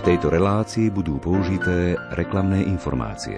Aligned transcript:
V 0.00 0.16
tejto 0.16 0.32
relácii 0.32 0.88
budú 0.88 1.20
použité 1.20 1.92
reklamné 2.16 2.64
informácie. 2.64 3.36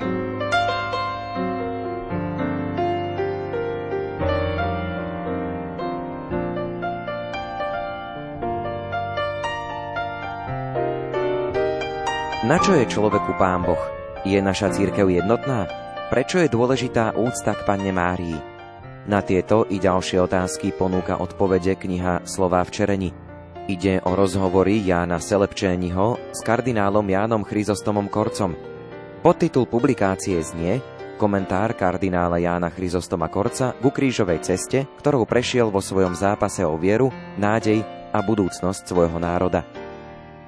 Na 12.47 12.63
čo 12.63 12.79
je 12.79 12.87
človeku 12.87 13.35
Pán 13.35 13.67
Boh? 13.67 13.83
Je 14.23 14.39
naša 14.39 14.71
církev 14.71 15.11
jednotná? 15.11 15.67
Prečo 16.15 16.39
je 16.39 16.47
dôležitá 16.47 17.19
úcta 17.19 17.59
k 17.59 17.67
Panne 17.67 17.91
Márii? 17.91 18.39
Na 19.11 19.19
tieto 19.19 19.67
i 19.67 19.83
ďalšie 19.83 20.23
otázky 20.23 20.71
ponúka 20.79 21.19
odpovede 21.19 21.75
kniha 21.75 22.23
Slová 22.23 22.63
v 22.63 22.71
čereni. 22.71 23.22
Ide 23.71 24.03
o 24.03 24.19
rozhovory 24.19 24.83
Jána 24.83 25.23
Selepčéniho 25.23 26.19
s 26.35 26.43
kardinálom 26.43 27.07
Jánom 27.07 27.47
Chryzostomom 27.47 28.11
Korcom. 28.11 28.59
Podtitul 29.23 29.71
publikácie 29.71 30.35
znie 30.43 30.83
Komentár 31.15 31.71
kardinála 31.79 32.43
Jána 32.43 32.75
Chryzostoma 32.75 33.31
Korca 33.31 33.71
ku 33.79 33.95
krížovej 33.95 34.43
ceste, 34.43 34.91
ktorou 34.99 35.23
prešiel 35.31 35.71
vo 35.71 35.79
svojom 35.79 36.11
zápase 36.11 36.67
o 36.67 36.75
vieru, 36.75 37.15
nádej 37.39 37.87
a 38.11 38.19
budúcnosť 38.19 38.83
svojho 38.83 39.23
národa. 39.23 39.63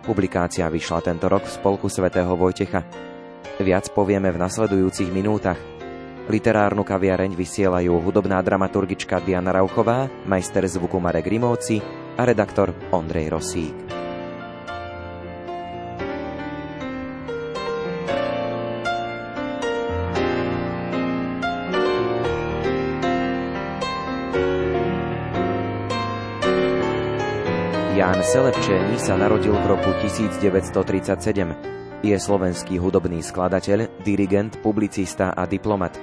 Publikácia 0.02 0.66
vyšla 0.66 1.06
tento 1.06 1.30
rok 1.30 1.46
v 1.46 1.54
spolku 1.54 1.86
svätého 1.86 2.34
Vojtecha. 2.34 2.82
Viac 3.62 3.94
povieme 3.94 4.34
v 4.34 4.42
nasledujúcich 4.42 5.14
minútach– 5.14 5.62
Literárnu 6.24 6.88
kaviareň 6.88 7.36
vysielajú 7.36 8.00
hudobná 8.00 8.40
dramaturgička 8.40 9.20
Diana 9.20 9.60
Rauchová, 9.60 10.08
majster 10.24 10.64
zvuku 10.64 10.96
Marek 10.96 11.28
Rimóci 11.28 12.03
a 12.14 12.22
redaktor 12.22 12.70
Ondrej 12.94 13.30
Rosík. 13.30 13.74
Ján 27.94 28.26
Selepčení 28.26 28.98
sa 28.98 29.14
narodil 29.14 29.54
v 29.54 29.66
roku 29.70 29.86
1937. 30.02 32.02
Je 32.04 32.16
slovenský 32.18 32.76
hudobný 32.76 33.22
skladateľ, 33.22 34.02
dirigent, 34.02 34.58
publicista 34.60 35.32
a 35.32 35.46
diplomat. 35.46 35.96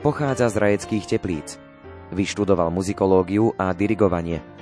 Pochádza 0.00 0.48
z 0.48 0.56
rajeckých 0.56 1.04
teplíc. 1.04 1.58
Vyštudoval 2.14 2.70
muzikológiu 2.70 3.50
a 3.58 3.74
dirigovanie. 3.74 4.53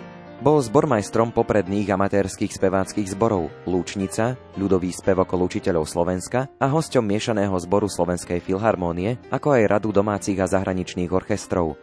Bol 0.42 0.58
zbormajstrom 0.58 1.30
popredných 1.30 1.94
amatérských 1.94 2.50
speváckých 2.50 3.14
zborov 3.14 3.46
Lúčnica, 3.62 4.34
ľudový 4.58 4.90
spevokol 4.90 5.46
učiteľov 5.46 5.86
Slovenska 5.86 6.50
a 6.58 6.66
hosťom 6.66 6.98
miešaného 7.06 7.54
zboru 7.62 7.86
Slovenskej 7.86 8.42
filharmónie, 8.42 9.22
ako 9.30 9.54
aj 9.54 9.70
radu 9.70 9.94
domácich 9.94 10.34
a 10.42 10.50
zahraničných 10.50 11.14
orchestrov. 11.14 11.78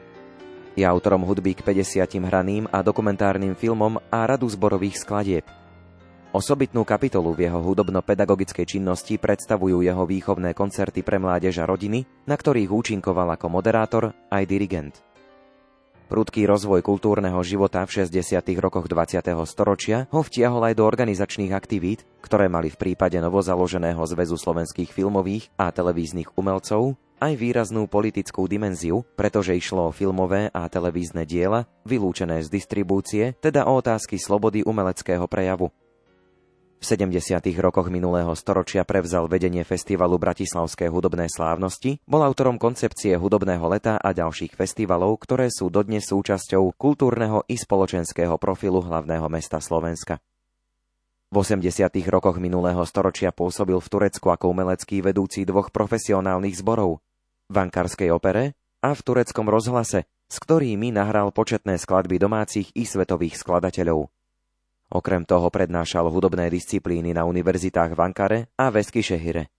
Je 0.75 0.83
autorom 0.83 1.23
hudby 1.23 1.55
k 1.55 1.63
50 1.63 2.19
hraným 2.19 2.67
a 2.67 2.83
dokumentárnym 2.83 3.55
filmom 3.55 3.95
a 4.11 4.27
radu 4.27 4.51
zborových 4.51 5.07
skladieb. 5.07 5.47
Osobitnú 6.35 6.83
kapitolu 6.83 7.31
v 7.31 7.47
jeho 7.47 7.63
hudobno-pedagogickej 7.63 8.67
činnosti 8.75 9.15
predstavujú 9.15 9.87
jeho 9.87 10.03
výchovné 10.03 10.51
koncerty 10.51 10.99
pre 10.99 11.15
mládež 11.15 11.63
a 11.63 11.65
rodiny, 11.65 12.27
na 12.27 12.35
ktorých 12.35 12.67
účinkoval 12.67 13.39
ako 13.39 13.47
moderátor 13.47 14.11
aj 14.27 14.43
dirigent. 14.43 15.08
Prudký 16.09 16.49
rozvoj 16.49 16.81
kultúrneho 16.81 17.37
života 17.45 17.85
v 17.85 18.01
60. 18.01 18.41
rokoch 18.57 18.89
20. 18.89 19.29
storočia 19.45 20.09
ho 20.09 20.25
vtiahol 20.25 20.73
aj 20.73 20.81
do 20.81 20.89
organizačných 20.89 21.53
aktivít, 21.53 22.01
ktoré 22.25 22.49
mali 22.49 22.73
v 22.73 22.81
prípade 22.81 23.21
novozaloženého 23.21 24.01
Zväzu 24.09 24.33
slovenských 24.33 24.89
filmových 24.89 25.53
a 25.53 25.69
televíznych 25.69 26.33
umelcov 26.33 26.97
aj 27.21 27.33
výraznú 27.37 27.85
politickú 27.85 28.49
dimenziu, 28.49 29.05
pretože 29.13 29.53
išlo 29.53 29.93
o 29.93 29.93
filmové 29.93 30.49
a 30.49 30.65
televízne 30.65 31.29
diela, 31.29 31.69
vylúčené 31.85 32.41
z 32.41 32.49
distribúcie, 32.49 33.37
teda 33.37 33.69
o 33.69 33.77
otázky 33.77 34.17
slobody 34.17 34.65
umeleckého 34.65 35.29
prejavu. 35.29 35.69
V 36.79 36.87
70. 36.87 37.43
rokoch 37.59 37.91
minulého 37.91 38.31
storočia 38.39 38.87
prevzal 38.87 39.27
vedenie 39.27 39.67
festivalu 39.67 40.15
Bratislavské 40.15 40.87
hudobné 40.87 41.27
slávnosti, 41.27 41.99
bol 42.07 42.23
autorom 42.23 42.55
koncepcie 42.55 43.19
hudobného 43.19 43.67
leta 43.67 43.99
a 43.99 44.15
ďalších 44.15 44.55
festivalov, 44.55 45.19
ktoré 45.19 45.51
sú 45.51 45.67
dodnes 45.67 46.07
súčasťou 46.07 46.71
kultúrneho 46.79 47.43
i 47.51 47.59
spoločenského 47.59 48.39
profilu 48.39 48.79
hlavného 48.79 49.27
mesta 49.27 49.59
Slovenska. 49.59 50.23
V 51.27 51.43
80. 51.43 51.91
rokoch 52.07 52.39
minulého 52.39 52.79
storočia 52.87 53.35
pôsobil 53.35 53.75
v 53.75 53.91
Turecku 53.91 54.31
ako 54.31 54.55
umelecký 54.55 55.03
vedúci 55.03 55.43
dvoch 55.43 55.75
profesionálnych 55.75 56.63
zborov, 56.63 57.03
v 57.51 57.55
Ankarskej 57.59 58.07
opere 58.15 58.55
a 58.79 58.95
v 58.95 59.01
tureckom 59.03 59.51
rozhlase, 59.51 60.07
s 60.31 60.35
ktorými 60.39 60.95
nahral 60.95 61.35
početné 61.35 61.75
skladby 61.75 62.23
domácich 62.23 62.71
i 62.71 62.87
svetových 62.87 63.35
skladateľov. 63.35 64.07
Okrem 64.89 65.21
toho 65.21 65.53
prednášal 65.53 66.09
hudobné 66.09 66.49
disciplíny 66.49 67.13
na 67.13 67.21
univerzitách 67.29 67.93
v 67.93 67.99
Ankare 68.01 68.39
a 68.57 68.73
Veskyšehire. 68.73 69.53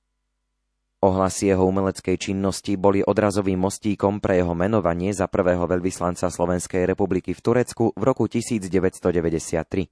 Ohlasy 1.00 1.54
jeho 1.54 1.64
umeleckej 1.64 2.18
činnosti 2.18 2.76
boli 2.76 3.00
odrazovým 3.00 3.56
mostíkom 3.56 4.20
pre 4.20 4.42
jeho 4.42 4.52
menovanie 4.52 5.14
za 5.16 5.32
prvého 5.32 5.64
veľvyslanca 5.64 6.28
Slovenskej 6.28 6.84
republiky 6.84 7.32
v 7.32 7.40
Turecku 7.40 7.94
v 7.96 8.02
roku 8.04 8.28
1993. 8.28 9.88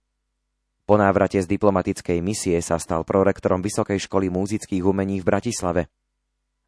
Po 0.84 0.94
návrate 1.00 1.40
z 1.40 1.46
diplomatickej 1.48 2.18
misie 2.20 2.58
sa 2.60 2.76
stal 2.76 3.06
prorektorom 3.08 3.64
Vysokej 3.64 4.04
školy 4.04 4.28
múzických 4.28 4.84
umení 4.84 5.22
v 5.22 5.28
Bratislave. 5.32 5.82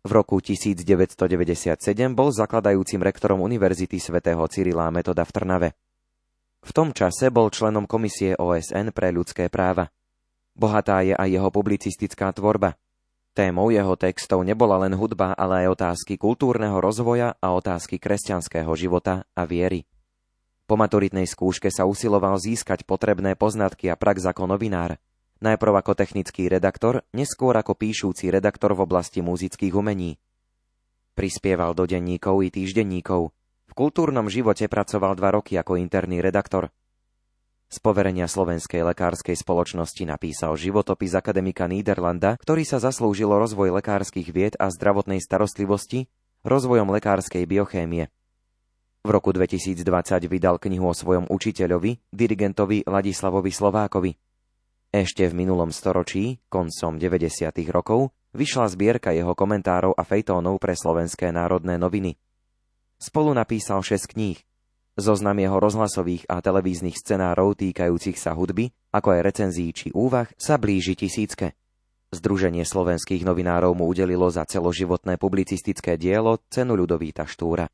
V 0.07 0.11
roku 0.15 0.41
1997 0.41 1.77
bol 2.17 2.33
zakladajúcim 2.33 3.03
rektorom 3.05 3.45
Univerzity 3.45 4.01
svätého 4.01 4.41
Cyrila 4.49 4.89
Metoda 4.89 5.27
v 5.27 5.33
Trnave. 5.37 5.69
V 6.60 6.71
tom 6.76 6.93
čase 6.93 7.32
bol 7.32 7.48
členom 7.48 7.88
Komisie 7.88 8.37
OSN 8.37 8.93
pre 8.93 9.09
ľudské 9.10 9.48
práva. 9.48 9.88
Bohatá 10.53 11.00
je 11.00 11.16
aj 11.16 11.28
jeho 11.28 11.48
publicistická 11.48 12.37
tvorba. 12.37 12.76
Témou 13.32 13.71
jeho 13.72 13.94
textov 13.94 14.43
nebola 14.44 14.76
len 14.82 14.93
hudba, 14.93 15.32
ale 15.38 15.65
aj 15.65 15.78
otázky 15.78 16.19
kultúrneho 16.21 16.76
rozvoja 16.82 17.38
a 17.38 17.54
otázky 17.54 17.97
kresťanského 17.97 18.69
života 18.75 19.25
a 19.32 19.47
viery. 19.47 19.87
Po 20.66 20.78
maturitnej 20.78 21.26
skúške 21.26 21.71
sa 21.71 21.87
usiloval 21.87 22.38
získať 22.38 22.87
potrebné 22.87 23.34
poznatky 23.34 23.91
a 23.91 23.98
prax 23.98 24.22
ako 24.27 24.50
novinár. 24.50 24.98
Najprv 25.41 25.72
ako 25.81 25.97
technický 25.97 26.53
redaktor, 26.53 27.03
neskôr 27.16 27.56
ako 27.56 27.72
píšúci 27.75 28.28
redaktor 28.28 28.77
v 28.77 28.84
oblasti 28.84 29.25
muzických 29.25 29.72
umení. 29.72 30.21
Prispieval 31.16 31.72
do 31.72 31.88
denníkov 31.88 32.44
i 32.44 32.53
týždenníkov, 32.53 33.32
v 33.71 33.79
kultúrnom 33.79 34.27
živote 34.27 34.67
pracoval 34.67 35.15
dva 35.15 35.39
roky 35.39 35.55
ako 35.55 35.79
interný 35.79 36.19
redaktor. 36.19 36.75
Z 37.71 37.79
poverenia 37.79 38.27
Slovenskej 38.27 38.83
lekárskej 38.83 39.39
spoločnosti 39.39 40.03
napísal 40.03 40.59
životopis 40.59 41.15
akademika 41.15 41.71
Niederlanda, 41.71 42.35
ktorý 42.43 42.67
sa 42.67 42.83
zaslúžilo 42.83 43.39
rozvoj 43.39 43.79
lekárskych 43.79 44.35
vied 44.35 44.59
a 44.59 44.75
zdravotnej 44.75 45.23
starostlivosti, 45.23 46.11
rozvojom 46.43 46.91
lekárskej 46.91 47.47
biochémie. 47.47 48.11
V 49.07 49.09
roku 49.15 49.31
2020 49.31 49.87
vydal 50.27 50.59
knihu 50.59 50.91
o 50.91 50.95
svojom 50.99 51.31
učiteľovi, 51.31 52.11
dirigentovi 52.11 52.91
Ladislavovi 52.91 53.55
Slovákovi. 53.55 54.13
Ešte 54.91 55.31
v 55.31 55.47
minulom 55.47 55.71
storočí, 55.71 56.43
koncom 56.51 56.99
90. 56.99 57.55
rokov, 57.71 58.11
vyšla 58.35 58.67
zbierka 58.67 59.15
jeho 59.15 59.39
komentárov 59.39 59.95
a 59.95 60.03
fejtónov 60.03 60.59
pre 60.59 60.75
slovenské 60.75 61.31
národné 61.31 61.79
noviny– 61.79 62.19
Spolu 63.00 63.33
napísal 63.33 63.81
6 63.81 64.12
kníh. 64.12 64.37
Zoznam 65.00 65.41
jeho 65.41 65.56
rozhlasových 65.56 66.28
a 66.28 66.45
televíznych 66.45 67.01
scenárov 67.01 67.57
týkajúcich 67.57 68.21
sa 68.21 68.36
hudby, 68.36 68.69
ako 68.92 69.16
aj 69.16 69.21
recenzií 69.25 69.72
či 69.72 69.89
úvah, 69.97 70.28
sa 70.36 70.60
blíži 70.60 71.01
tisícke. 71.01 71.57
Združenie 72.13 72.60
slovenských 72.69 73.25
novinárov 73.25 73.72
mu 73.72 73.89
udelilo 73.89 74.28
za 74.28 74.45
celoživotné 74.45 75.16
publicistické 75.16 75.97
dielo 75.97 76.45
cenu 76.53 76.77
Ľudovíta 76.77 77.25
Štúra. 77.25 77.72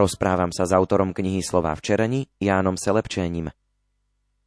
Rozprávam 0.00 0.48
sa 0.48 0.64
s 0.64 0.72
autorom 0.72 1.12
knihy 1.12 1.44
Slova 1.44 1.76
v 1.76 1.84
Čereni, 1.84 2.20
Jánom 2.40 2.80
Selepčením. 2.80 3.52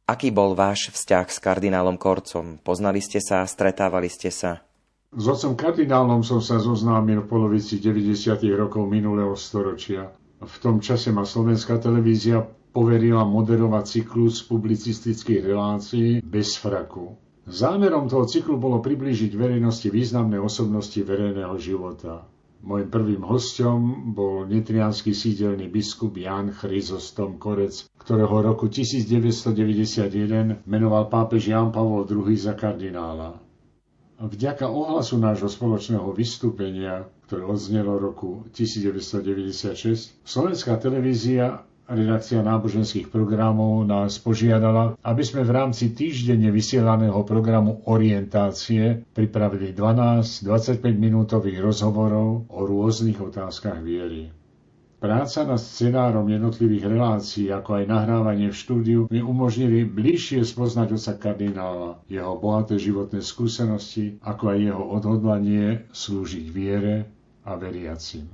Aký 0.02 0.34
bol 0.34 0.58
váš 0.58 0.90
vzťah 0.90 1.30
s 1.30 1.38
kardinálom 1.38 1.94
Korcom? 1.94 2.58
Poznali 2.58 2.98
ste 2.98 3.22
sa, 3.22 3.46
stretávali 3.46 4.10
ste 4.10 4.34
sa? 4.34 4.66
S 5.14 5.24
otcom 5.30 5.54
kardinálom 5.54 6.26
som 6.26 6.42
sa 6.42 6.58
zoznámil 6.58 7.22
v 7.22 7.30
polovici 7.30 7.78
90. 7.78 8.34
rokov 8.58 8.82
minulého 8.90 9.30
storočia. 9.38 10.10
V 10.42 10.56
tom 10.58 10.82
čase 10.82 11.14
ma 11.14 11.22
slovenská 11.22 11.78
televízia 11.78 12.42
poverila 12.74 13.22
moderovať 13.22 13.84
cyklus 14.02 14.42
publicistických 14.50 15.54
relácií 15.54 16.18
bez 16.18 16.58
fraku. 16.58 17.14
Zámerom 17.46 18.10
toho 18.10 18.26
cyklu 18.26 18.58
bolo 18.58 18.82
priblížiť 18.82 19.30
verejnosti 19.38 19.86
významné 19.86 20.34
osobnosti 20.34 20.98
verejného 20.98 21.54
života. 21.62 22.33
Mojím 22.62 22.88
prvým 22.92 23.22
hostom 23.26 24.12
bol 24.14 24.46
nitrianský 24.46 25.10
sídelný 25.10 25.66
biskup 25.68 26.14
Jan 26.14 26.54
Chryzostom 26.54 27.36
Korec, 27.36 27.90
ktorého 27.98 28.40
roku 28.40 28.70
1991 28.70 30.62
menoval 30.64 31.10
pápež 31.10 31.50
Jan 31.50 31.74
Pavol 31.74 32.06
II 32.06 32.30
za 32.36 32.54
kardinála. 32.54 33.42
Vďaka 34.14 34.70
ohlasu 34.70 35.18
nášho 35.18 35.50
spoločného 35.50 36.06
vystúpenia, 36.14 37.10
ktoré 37.26 37.42
odznelo 37.44 37.98
roku 37.98 38.46
1996, 38.54 40.22
slovenská 40.22 40.78
televízia 40.78 41.66
redakcia 41.88 42.40
náboženských 42.40 43.12
programov 43.12 43.84
nás 43.84 44.16
požiadala, 44.16 44.96
aby 45.04 45.22
sme 45.22 45.44
v 45.44 45.52
rámci 45.52 45.92
týždenne 45.92 46.48
vysielaného 46.48 47.20
programu 47.28 47.84
Orientácie 47.84 49.04
pripravili 49.12 49.76
12-25 49.76 50.80
minútových 50.96 51.60
rozhovorov 51.60 52.48
o 52.48 52.60
rôznych 52.64 53.20
otázkach 53.20 53.84
viery. 53.84 54.32
Práca 55.04 55.44
nad 55.44 55.60
scenárom 55.60 56.24
jednotlivých 56.32 56.88
relácií, 56.88 57.52
ako 57.52 57.76
aj 57.76 57.92
nahrávanie 57.92 58.48
v 58.48 58.56
štúdiu, 58.56 59.00
mi 59.12 59.20
umožnili 59.20 59.84
bližšie 59.84 60.40
spoznať 60.40 60.96
osa 60.96 61.20
kardinála, 61.20 62.00
jeho 62.08 62.40
bohaté 62.40 62.80
životné 62.80 63.20
skúsenosti, 63.20 64.16
ako 64.24 64.56
aj 64.56 64.58
jeho 64.64 64.84
odhodlanie 64.96 65.84
slúžiť 65.92 66.46
viere 66.48 67.04
a 67.44 67.52
veriacim. 67.60 68.24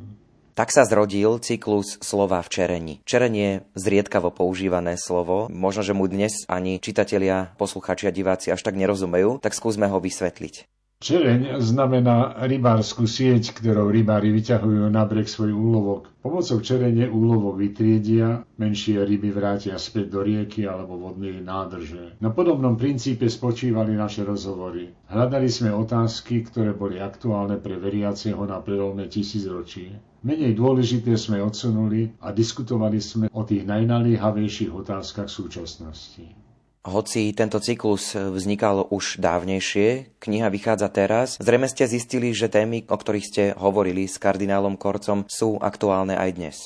Tak 0.61 0.77
sa 0.77 0.85
zrodil 0.85 1.41
cyklus 1.41 1.97
slova 2.05 2.45
v 2.45 2.53
čereni. 2.53 2.95
Čerenie 3.09 3.65
zriedkavo 3.73 4.29
používané 4.29 5.01
slovo, 5.01 5.49
možno, 5.49 5.81
že 5.81 5.97
mu 5.97 6.05
dnes 6.05 6.45
ani 6.53 6.77
čitatelia, 6.77 7.57
posluchači 7.57 8.05
a 8.05 8.13
diváci 8.13 8.53
až 8.53 8.61
tak 8.61 8.77
nerozumejú, 8.77 9.41
tak 9.41 9.57
skúsme 9.57 9.89
ho 9.89 9.97
vysvetliť. 9.97 10.69
Čereň 11.01 11.65
znamená 11.65 12.45
rybárskú 12.45 13.09
sieť, 13.09 13.57
ktorou 13.57 13.89
rybári 13.89 14.37
vyťahujú 14.37 14.85
na 14.93 15.09
breh 15.09 15.25
svoj 15.25 15.57
úlovok. 15.57 16.13
Pomocou 16.21 16.61
čerene 16.61 17.09
úlovok 17.09 17.57
vytriedia, 17.57 18.45
menšie 18.61 19.01
ryby 19.01 19.33
vrátia 19.33 19.81
späť 19.81 20.13
do 20.13 20.21
rieky 20.21 20.69
alebo 20.69 21.01
vodnej 21.01 21.41
nádrže. 21.41 22.21
Na 22.21 22.29
podobnom 22.37 22.77
princípe 22.77 23.33
spočívali 23.33 23.97
naše 23.97 24.29
rozhovory. 24.29 24.93
Hľadali 25.09 25.49
sme 25.49 25.73
otázky, 25.73 26.45
ktoré 26.45 26.77
boli 26.77 27.01
aktuálne 27.01 27.57
pre 27.57 27.81
veriaceho 27.81 28.45
na 28.45 28.61
prelome 28.61 29.09
tisícročí. 29.09 30.10
Menej 30.21 30.53
dôležité 30.53 31.17
sme 31.17 31.41
odsunuli 31.41 32.13
a 32.21 32.29
diskutovali 32.29 33.01
sme 33.01 33.27
o 33.33 33.41
tých 33.41 33.65
najnaliehavejších 33.65 34.69
otázkach 34.69 35.33
súčasnosti. 35.33 36.37
Hoci 36.81 37.33
tento 37.33 37.61
cyklus 37.61 38.17
vznikal 38.17 38.89
už 38.89 39.21
dávnejšie, 39.21 40.17
kniha 40.17 40.49
vychádza 40.49 40.89
teraz, 40.93 41.37
zrejme 41.41 41.69
ste 41.69 41.89
zistili, 41.89 42.33
že 42.33 42.53
témy, 42.53 42.89
o 42.89 42.97
ktorých 42.97 43.29
ste 43.29 43.45
hovorili 43.57 44.09
s 44.09 44.17
kardinálom 44.17 44.81
Korcom, 44.81 45.29
sú 45.29 45.61
aktuálne 45.61 46.17
aj 46.17 46.31
dnes. 46.37 46.57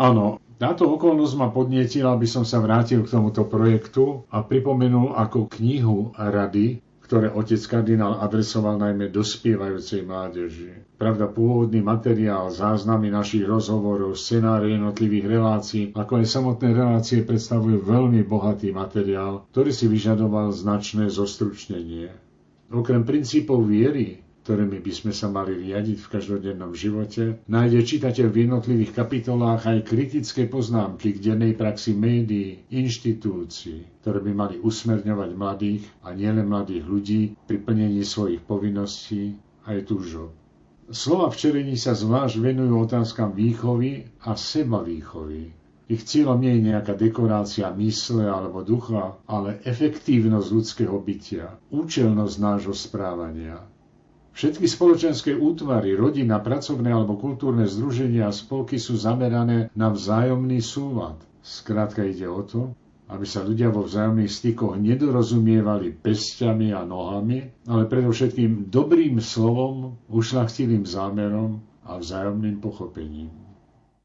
Áno, 0.00 0.40
táto 0.56 0.88
okolnosť 0.88 1.34
ma 1.40 1.48
podnietila, 1.52 2.16
aby 2.16 2.28
som 2.28 2.44
sa 2.44 2.60
vrátil 2.60 3.04
k 3.04 3.12
tomuto 3.12 3.44
projektu 3.48 4.28
a 4.32 4.44
pripomenul 4.44 5.16
ako 5.16 5.48
knihu 5.56 6.12
rady 6.16 6.84
ktoré 7.08 7.32
otec 7.32 7.56
kardinál 7.64 8.20
adresoval 8.20 8.76
najmä 8.76 9.08
dospievajúcej 9.08 10.04
mládeži. 10.04 10.76
Pravda, 10.98 11.30
pôvodný 11.30 11.78
materiál, 11.78 12.50
záznamy 12.50 13.14
našich 13.14 13.46
rozhovorov, 13.46 14.18
scenáre 14.18 14.74
jednotlivých 14.74 15.26
relácií, 15.30 15.82
ako 15.94 16.18
aj 16.18 16.26
samotné 16.26 16.74
relácie 16.74 17.22
predstavujú 17.22 17.86
veľmi 17.86 18.26
bohatý 18.26 18.74
materiál, 18.74 19.46
ktorý 19.54 19.70
si 19.70 19.86
vyžadoval 19.86 20.50
značné 20.50 21.06
zostručnenie. 21.06 22.10
Okrem 22.74 23.06
princípov 23.06 23.62
viery, 23.70 24.26
ktorými 24.42 24.82
by 24.82 24.92
sme 24.96 25.12
sa 25.14 25.30
mali 25.30 25.54
riadiť 25.54 26.02
v 26.02 26.10
každodennom 26.10 26.74
živote, 26.74 27.46
nájde 27.46 27.78
čitateľ 27.84 28.26
v 28.34 28.40
jednotlivých 28.48 28.96
kapitolách 28.98 29.70
aj 29.70 29.86
kritické 29.86 30.50
poznámky 30.50 31.14
k 31.14 31.30
dennej 31.30 31.54
praxi 31.54 31.94
médií, 31.94 32.66
inštitúcií, 32.74 34.02
ktoré 34.02 34.18
by 34.18 34.32
mali 34.34 34.56
usmerňovať 34.58 35.30
mladých 35.36 35.86
a 36.02 36.10
nielen 36.10 36.50
mladých 36.50 36.84
ľudí 36.90 37.22
pri 37.46 37.62
plnení 37.62 38.02
svojich 38.02 38.42
povinností 38.42 39.38
aj 39.62 39.84
túžob. 39.86 40.37
Slova 40.88 41.28
včerení 41.28 41.76
sa 41.76 41.92
zvlášť 41.92 42.40
venujú 42.40 42.88
otázkam 42.88 43.36
výchovy 43.36 44.08
a 44.24 44.32
seba 44.34 44.80
výchovy. 44.80 45.52
Ich 45.88 46.04
cieľom 46.04 46.40
nie 46.40 46.56
je 46.60 46.72
nejaká 46.72 46.96
dekorácia 46.96 47.72
mysle 47.76 48.28
alebo 48.28 48.64
ducha, 48.64 49.16
ale 49.28 49.60
efektívnosť 49.64 50.48
ľudského 50.52 50.96
bytia, 51.00 51.56
účelnosť 51.72 52.34
nášho 52.40 52.76
správania, 52.76 53.64
Všetky 54.38 54.70
spoločenské 54.70 55.34
útvary, 55.34 55.98
rodina, 55.98 56.38
pracovné 56.38 56.94
alebo 56.94 57.18
kultúrne 57.18 57.66
združenia 57.66 58.30
a 58.30 58.36
spolky 58.36 58.78
sú 58.78 58.94
zamerané 58.94 59.66
na 59.74 59.90
vzájomný 59.90 60.62
súlad. 60.62 61.18
Skrátka 61.42 62.06
ide 62.06 62.30
o 62.30 62.46
to, 62.46 62.70
aby 63.08 63.24
sa 63.24 63.40
ľudia 63.40 63.72
vo 63.72 63.88
vzájomných 63.88 64.28
stykoch 64.28 64.76
nedorozumievali 64.76 65.96
pestiami 65.96 66.76
a 66.76 66.84
nohami, 66.84 67.64
ale 67.64 67.88
predovšetkým 67.88 68.68
dobrým 68.68 69.16
slovom, 69.16 69.96
ušlachtilým 70.12 70.84
zámerom 70.84 71.64
a 71.88 71.96
vzájomným 71.96 72.60
pochopením. 72.60 73.32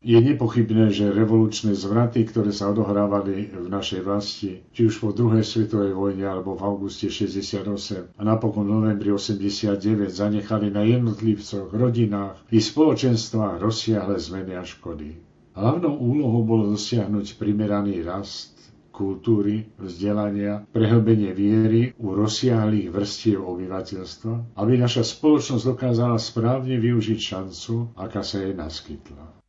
Je 0.04 0.20
nepochybné, 0.20 0.92
že 0.92 1.16
revolučné 1.16 1.80
zvraty, 1.80 2.28
ktoré 2.28 2.52
sa 2.52 2.76
odohrávali 2.76 3.56
v 3.56 3.68
našej 3.72 4.04
vlasti, 4.04 4.60
či 4.76 4.92
už 4.92 5.00
po 5.00 5.16
druhej 5.16 5.48
svetovej 5.48 5.96
vojne 5.96 6.28
alebo 6.28 6.60
v 6.60 6.64
auguste 6.68 7.08
68 7.08 8.12
a 8.12 8.22
napokon 8.28 8.68
novembri 8.68 9.16
89 9.16 9.80
zanechali 10.12 10.76
na 10.76 10.84
jednotlivcoch, 10.84 11.72
rodinách 11.72 12.36
i 12.52 12.60
spoločenstvách 12.60 13.64
rozsiahle 13.64 14.20
zmeny 14.20 14.60
a 14.60 14.68
škody. 14.68 15.16
Hlavnou 15.56 15.96
úlohou 15.96 16.44
bolo 16.44 16.76
dosiahnuť 16.76 17.40
primeraný 17.40 18.04
rast 18.04 18.53
kultúry, 18.94 19.74
vzdelania, 19.82 20.70
prehlbenie 20.70 21.34
viery 21.34 21.98
u 21.98 22.14
rozsiahlých 22.14 22.94
vrstiev 22.94 23.42
obyvateľstva, 23.42 24.56
aby 24.56 24.74
naša 24.78 25.02
spoločnosť 25.02 25.64
dokázala 25.66 26.22
správne 26.22 26.78
využiť 26.78 27.20
šancu, 27.20 27.98
aká 27.98 28.22
sa 28.22 28.40
jej 28.40 28.54
naskytla. 28.54 29.43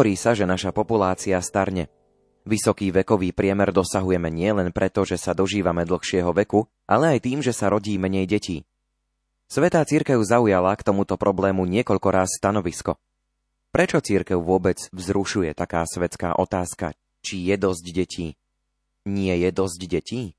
Hovorí 0.00 0.16
sa, 0.16 0.32
že 0.32 0.48
naša 0.48 0.72
populácia 0.72 1.36
starne. 1.44 1.92
Vysoký 2.48 2.88
vekový 2.88 3.36
priemer 3.36 3.68
dosahujeme 3.68 4.32
nielen 4.32 4.72
preto, 4.72 5.04
že 5.04 5.20
sa 5.20 5.36
dožívame 5.36 5.84
dlhšieho 5.84 6.32
veku, 6.40 6.64
ale 6.88 7.12
aj 7.12 7.18
tým, 7.20 7.44
že 7.44 7.52
sa 7.52 7.68
rodí 7.68 8.00
menej 8.00 8.24
detí. 8.24 8.64
Svetá 9.44 9.84
církev 9.84 10.16
zaujala 10.24 10.72
k 10.72 10.88
tomuto 10.88 11.20
problému 11.20 11.68
niekoľko 11.68 12.08
ráz 12.16 12.32
stanovisko. 12.32 12.96
Prečo 13.76 14.00
církev 14.00 14.40
vôbec 14.40 14.80
vzrušuje 14.88 15.52
taká 15.52 15.84
svetská 15.84 16.32
otázka, 16.40 16.96
či 17.20 17.52
je 17.52 17.60
dosť 17.60 17.84
detí? 17.92 18.40
Nie 19.04 19.36
je 19.36 19.52
dosť 19.52 19.80
detí? 19.84 20.32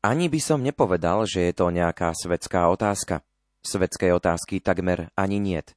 Ani 0.00 0.32
by 0.32 0.40
som 0.40 0.64
nepovedal, 0.64 1.28
že 1.28 1.52
je 1.52 1.52
to 1.52 1.68
nejaká 1.68 2.16
svetská 2.16 2.64
otázka. 2.72 3.20
Svetskej 3.60 4.16
otázky 4.16 4.64
takmer 4.64 5.12
ani 5.20 5.36
niet. 5.36 5.76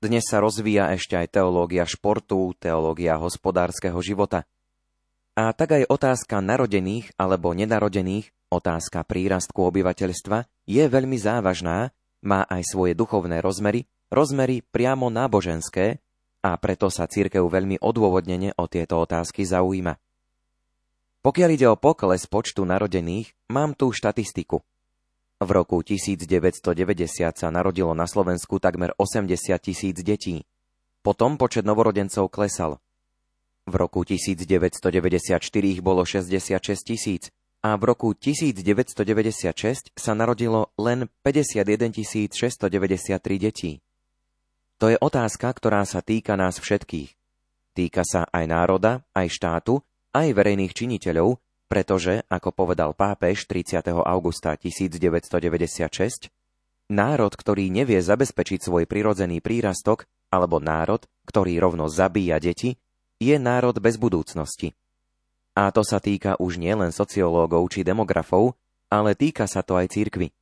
Dnes 0.00 0.24
sa 0.24 0.40
rozvíja 0.40 0.96
ešte 0.96 1.12
aj 1.12 1.28
teológia 1.28 1.84
športu, 1.84 2.56
teológia 2.56 3.20
hospodárskeho 3.20 4.00
života. 4.00 4.48
A 5.36 5.52
tak 5.52 5.76
aj 5.76 5.92
otázka 5.92 6.40
narodených 6.40 7.12
alebo 7.20 7.52
nenarodených, 7.52 8.32
otázka 8.48 9.04
prírastku 9.04 9.60
obyvateľstva 9.60 10.48
je 10.64 10.84
veľmi 10.88 11.20
závažná 11.20 11.92
má 12.24 12.48
aj 12.48 12.72
svoje 12.72 12.96
duchovné 12.96 13.44
rozmery, 13.44 13.84
rozmery 14.08 14.64
priamo 14.64 15.12
náboženské 15.12 16.00
a 16.40 16.56
preto 16.56 16.88
sa 16.88 17.04
církev 17.04 17.44
veľmi 17.44 17.84
odôvodnene 17.84 18.56
o 18.56 18.64
tieto 18.72 19.04
otázky 19.04 19.44
zaujíma. 19.44 20.00
Pokiaľ 21.20 21.50
ide 21.52 21.68
o 21.68 21.76
pokles 21.76 22.24
počtu 22.24 22.64
narodených, 22.64 23.36
mám 23.52 23.76
tu 23.76 23.92
štatistiku. 23.92 24.64
V 25.40 25.48
roku 25.56 25.80
1990 25.80 26.68
sa 27.32 27.48
narodilo 27.48 27.96
na 27.96 28.04
Slovensku 28.04 28.60
takmer 28.60 28.92
80 29.00 29.56
tisíc 29.56 29.96
detí. 30.04 30.44
Potom 31.00 31.40
počet 31.40 31.64
novorodencov 31.64 32.28
klesal. 32.28 32.76
V 33.64 33.74
roku 33.80 34.04
1994 34.04 35.40
ich 35.64 35.80
bolo 35.80 36.04
66 36.04 36.60
tisíc 36.84 37.32
a 37.64 37.72
v 37.80 37.82
roku 37.88 38.12
1996 38.12 39.96
sa 39.96 40.12
narodilo 40.12 40.76
len 40.76 41.08
51 41.24 41.88
693 42.36 43.40
detí. 43.40 43.80
To 44.76 44.92
je 44.92 45.00
otázka, 45.00 45.56
ktorá 45.56 45.88
sa 45.88 46.04
týka 46.04 46.36
nás 46.36 46.60
všetkých. 46.60 47.16
Týka 47.72 48.04
sa 48.04 48.28
aj 48.28 48.44
národa, 48.44 49.00
aj 49.16 49.32
štátu, 49.32 49.80
aj 50.12 50.36
verejných 50.36 50.76
činiteľov, 50.76 51.40
pretože, 51.70 52.26
ako 52.26 52.50
povedal 52.50 52.98
pápež 52.98 53.46
30. 53.46 53.94
augusta 54.02 54.58
1996, 54.58 56.26
národ, 56.90 57.30
ktorý 57.30 57.70
nevie 57.70 58.02
zabezpečiť 58.02 58.66
svoj 58.66 58.90
prirodzený 58.90 59.38
prírastok, 59.38 60.10
alebo 60.34 60.58
národ, 60.58 61.06
ktorý 61.30 61.62
rovno 61.62 61.86
zabíja 61.86 62.42
deti, 62.42 62.74
je 63.22 63.38
národ 63.38 63.78
bez 63.78 63.94
budúcnosti. 64.02 64.74
A 65.54 65.70
to 65.70 65.86
sa 65.86 66.02
týka 66.02 66.34
už 66.42 66.58
nielen 66.58 66.90
sociológov 66.90 67.70
či 67.70 67.86
demografov, 67.86 68.58
ale 68.90 69.14
týka 69.14 69.46
sa 69.46 69.62
to 69.62 69.78
aj 69.78 69.94
církvy. 69.94 70.34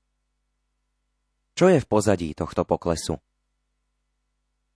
Čo 1.52 1.68
je 1.68 1.76
v 1.76 1.90
pozadí 1.90 2.32
tohto 2.32 2.64
poklesu? 2.64 3.20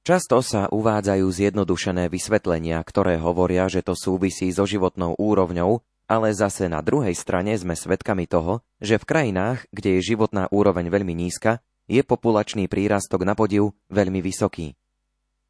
Často 0.02 0.42
sa 0.42 0.66
uvádzajú 0.68 1.30
zjednodušené 1.30 2.10
vysvetlenia, 2.10 2.82
ktoré 2.82 3.22
hovoria, 3.22 3.70
že 3.70 3.86
to 3.86 3.94
súvisí 3.94 4.50
so 4.50 4.66
životnou 4.66 5.14
úrovňou, 5.14 5.78
ale 6.12 6.28
zase 6.36 6.68
na 6.68 6.84
druhej 6.84 7.16
strane 7.16 7.56
sme 7.56 7.72
svedkami 7.72 8.28
toho, 8.28 8.60
že 8.84 9.00
v 9.00 9.08
krajinách, 9.08 9.64
kde 9.72 9.96
je 9.96 10.12
životná 10.12 10.44
úroveň 10.52 10.92
veľmi 10.92 11.16
nízka, 11.16 11.64
je 11.88 12.04
populačný 12.04 12.68
prírastok 12.68 13.24
na 13.24 13.32
podiv 13.32 13.72
veľmi 13.88 14.20
vysoký. 14.20 14.76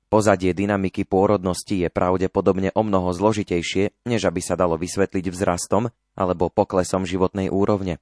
Pozadie 0.07 0.55
dynamiky 0.55 1.03
pôrodnosti 1.03 1.75
je 1.75 1.91
pravdepodobne 1.91 2.71
o 2.79 2.83
mnoho 2.87 3.11
zložitejšie, 3.11 4.07
než 4.07 4.31
aby 4.31 4.39
sa 4.39 4.55
dalo 4.55 4.79
vysvetliť 4.79 5.35
vzrastom 5.35 5.91
alebo 6.15 6.47
poklesom 6.47 7.03
životnej 7.03 7.51
úrovne. 7.51 7.99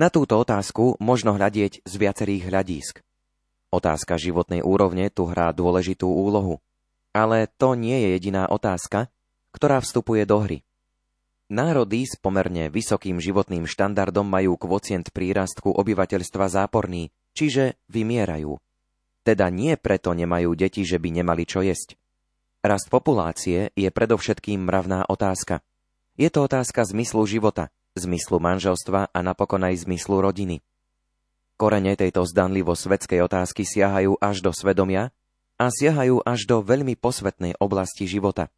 Na 0.00 0.08
túto 0.08 0.40
otázku 0.40 0.96
možno 0.96 1.36
hľadieť 1.36 1.84
z 1.84 1.94
viacerých 2.00 2.48
hľadísk. 2.48 2.94
Otázka 3.68 4.16
životnej 4.16 4.64
úrovne 4.64 5.12
tu 5.12 5.28
hrá 5.28 5.52
dôležitú 5.52 6.08
úlohu. 6.08 6.64
Ale 7.12 7.50
to 7.58 7.76
nie 7.76 8.00
je 8.00 8.08
jediná 8.16 8.48
otázka, 8.48 9.12
ktorá 9.52 9.82
vstupuje 9.82 10.24
do 10.24 10.40
hry. 10.40 10.58
Národy 11.50 12.06
s 12.06 12.14
pomerne 12.14 12.70
vysokým 12.70 13.18
životným 13.18 13.66
štandardom 13.66 14.24
majú 14.24 14.54
kvocient 14.54 15.10
prírastku 15.10 15.74
obyvateľstva 15.74 16.46
záporný, 16.46 17.10
čiže 17.34 17.76
vymierajú– 17.90 18.54
teda 19.20 19.52
nie 19.52 19.76
preto 19.76 20.16
nemajú 20.16 20.56
deti, 20.56 20.80
že 20.82 20.96
by 20.96 21.22
nemali 21.22 21.44
čo 21.44 21.60
jesť. 21.60 21.96
Rast 22.64 22.88
populácie 22.92 23.72
je 23.76 23.88
predovšetkým 23.88 24.64
mravná 24.64 25.08
otázka. 25.08 25.64
Je 26.16 26.28
to 26.28 26.44
otázka 26.44 26.84
zmyslu 26.84 27.24
života, 27.24 27.72
zmyslu 27.96 28.40
manželstva 28.40 29.12
a 29.12 29.18
napokon 29.24 29.64
aj 29.64 29.88
zmyslu 29.88 30.20
rodiny. 30.20 30.60
Korene 31.56 31.92
tejto 31.96 32.24
zdanlivo 32.24 32.72
svetskej 32.72 33.20
otázky 33.24 33.64
siahajú 33.68 34.16
až 34.20 34.40
do 34.40 34.52
svedomia 34.52 35.12
a 35.60 35.68
siahajú 35.68 36.24
až 36.24 36.48
do 36.48 36.64
veľmi 36.64 36.96
posvetnej 36.96 37.56
oblasti 37.60 38.08
života. 38.08 38.48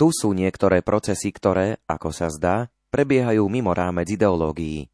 Tu 0.00 0.08
sú 0.16 0.32
niektoré 0.32 0.80
procesy, 0.80 1.28
ktoré, 1.28 1.76
ako 1.84 2.08
sa 2.08 2.32
zdá, 2.32 2.72
prebiehajú 2.88 3.44
mimo 3.52 3.76
rámec 3.76 4.08
ideológií. 4.08 4.88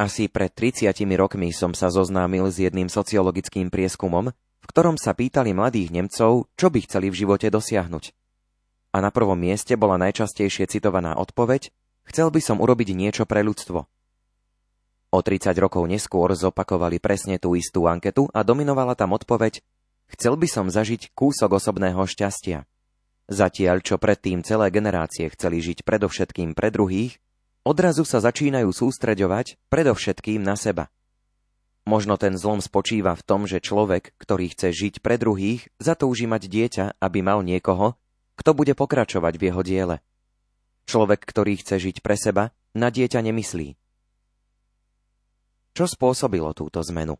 Asi 0.00 0.32
pred 0.32 0.48
30 0.48 0.96
rokmi 1.12 1.52
som 1.52 1.76
sa 1.76 1.92
zoznámil 1.92 2.48
s 2.48 2.56
jedným 2.56 2.88
sociologickým 2.88 3.68
prieskumom, 3.68 4.32
v 4.32 4.66
ktorom 4.72 4.96
sa 4.96 5.12
pýtali 5.12 5.52
mladých 5.52 5.92
Nemcov, 5.92 6.48
čo 6.56 6.66
by 6.72 6.88
chceli 6.88 7.12
v 7.12 7.20
živote 7.20 7.52
dosiahnuť. 7.52 8.16
A 8.96 9.04
na 9.04 9.12
prvom 9.12 9.36
mieste 9.36 9.76
bola 9.76 10.00
najčastejšie 10.00 10.72
citovaná 10.72 11.12
odpoveď 11.20 11.68
Chcel 12.08 12.32
by 12.32 12.40
som 12.40 12.64
urobiť 12.64 12.96
niečo 12.96 13.28
pre 13.28 13.44
ľudstvo. 13.44 13.84
O 15.12 15.18
30 15.20 15.52
rokov 15.60 15.84
neskôr 15.84 16.32
zopakovali 16.32 16.96
presne 16.96 17.36
tú 17.36 17.52
istú 17.52 17.84
anketu 17.92 18.24
a 18.32 18.40
dominovala 18.40 18.96
tam 18.96 19.12
odpoveď 19.12 19.60
Chcel 20.16 20.40
by 20.40 20.48
som 20.48 20.72
zažiť 20.72 21.12
kúsok 21.12 21.60
osobného 21.60 22.00
šťastia. 22.08 22.64
Zatiaľ, 23.26 23.82
čo 23.82 23.98
predtým 23.98 24.46
celé 24.46 24.70
generácie 24.70 25.26
chceli 25.34 25.58
žiť 25.58 25.82
predovšetkým 25.82 26.54
pre 26.54 26.70
druhých, 26.70 27.18
odrazu 27.66 28.06
sa 28.06 28.22
začínajú 28.22 28.70
sústreďovať 28.70 29.58
predovšetkým 29.66 30.46
na 30.46 30.54
seba. 30.54 30.86
Možno 31.86 32.18
ten 32.18 32.38
zlom 32.38 32.62
spočíva 32.62 33.14
v 33.18 33.26
tom, 33.26 33.46
že 33.46 33.62
človek, 33.62 34.14
ktorý 34.18 34.54
chce 34.54 34.74
žiť 34.74 34.94
pre 35.02 35.18
druhých, 35.18 35.70
zatúži 35.78 36.26
mať 36.26 36.42
dieťa, 36.50 36.84
aby 36.98 37.18
mal 37.22 37.42
niekoho, 37.42 37.98
kto 38.38 38.50
bude 38.54 38.74
pokračovať 38.78 39.34
v 39.38 39.42
jeho 39.50 39.62
diele. 39.62 39.96
Človek, 40.86 41.26
ktorý 41.26 41.58
chce 41.58 41.82
žiť 41.82 41.96
pre 42.02 42.14
seba, 42.14 42.54
na 42.74 42.94
dieťa 42.94 43.22
nemyslí. 43.22 43.74
Čo 45.74 45.84
spôsobilo 45.90 46.54
túto 46.54 46.78
zmenu? 46.86 47.18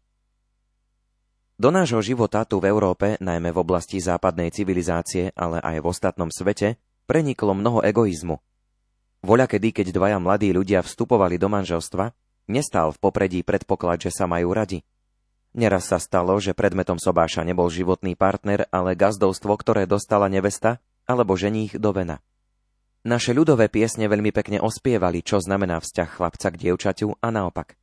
Do 1.56 1.72
nášho 1.72 2.04
života 2.04 2.44
tu 2.44 2.60
v 2.60 2.68
Európe, 2.68 3.16
najmä 3.18 3.48
v 3.52 3.60
oblasti 3.64 3.96
západnej 3.96 4.52
civilizácie, 4.52 5.32
ale 5.32 5.60
aj 5.64 5.80
v 5.80 5.88
ostatnom 5.88 6.28
svete, 6.28 6.76
preniklo 7.08 7.56
mnoho 7.56 7.80
egoizmu, 7.80 8.36
Voľa 9.26 9.50
kedy, 9.50 9.74
keď 9.74 9.86
dvaja 9.90 10.18
mladí 10.22 10.54
ľudia 10.54 10.86
vstupovali 10.86 11.34
do 11.34 11.50
manželstva, 11.50 12.14
nestal 12.46 12.94
v 12.94 13.00
popredí 13.02 13.42
predpoklad, 13.42 13.98
že 13.98 14.14
sa 14.14 14.30
majú 14.30 14.54
radi. 14.54 14.86
Neraz 15.50 15.90
sa 15.90 15.98
stalo, 15.98 16.38
že 16.38 16.54
predmetom 16.54 17.00
sobáša 17.00 17.42
nebol 17.42 17.66
životný 17.66 18.14
partner, 18.14 18.70
ale 18.70 18.94
gazdovstvo, 18.94 19.58
ktoré 19.58 19.90
dostala 19.90 20.30
nevesta 20.30 20.78
alebo 21.10 21.34
ženích 21.34 21.74
do 21.74 21.90
vena. 21.90 22.22
Naše 23.02 23.34
ľudové 23.34 23.66
piesne 23.66 24.06
veľmi 24.06 24.30
pekne 24.30 24.58
ospievali, 24.62 25.26
čo 25.26 25.42
znamená 25.42 25.82
vzťah 25.82 26.08
chlapca 26.10 26.46
k 26.54 26.60
dievčaťu 26.62 27.18
a 27.18 27.28
naopak. 27.34 27.74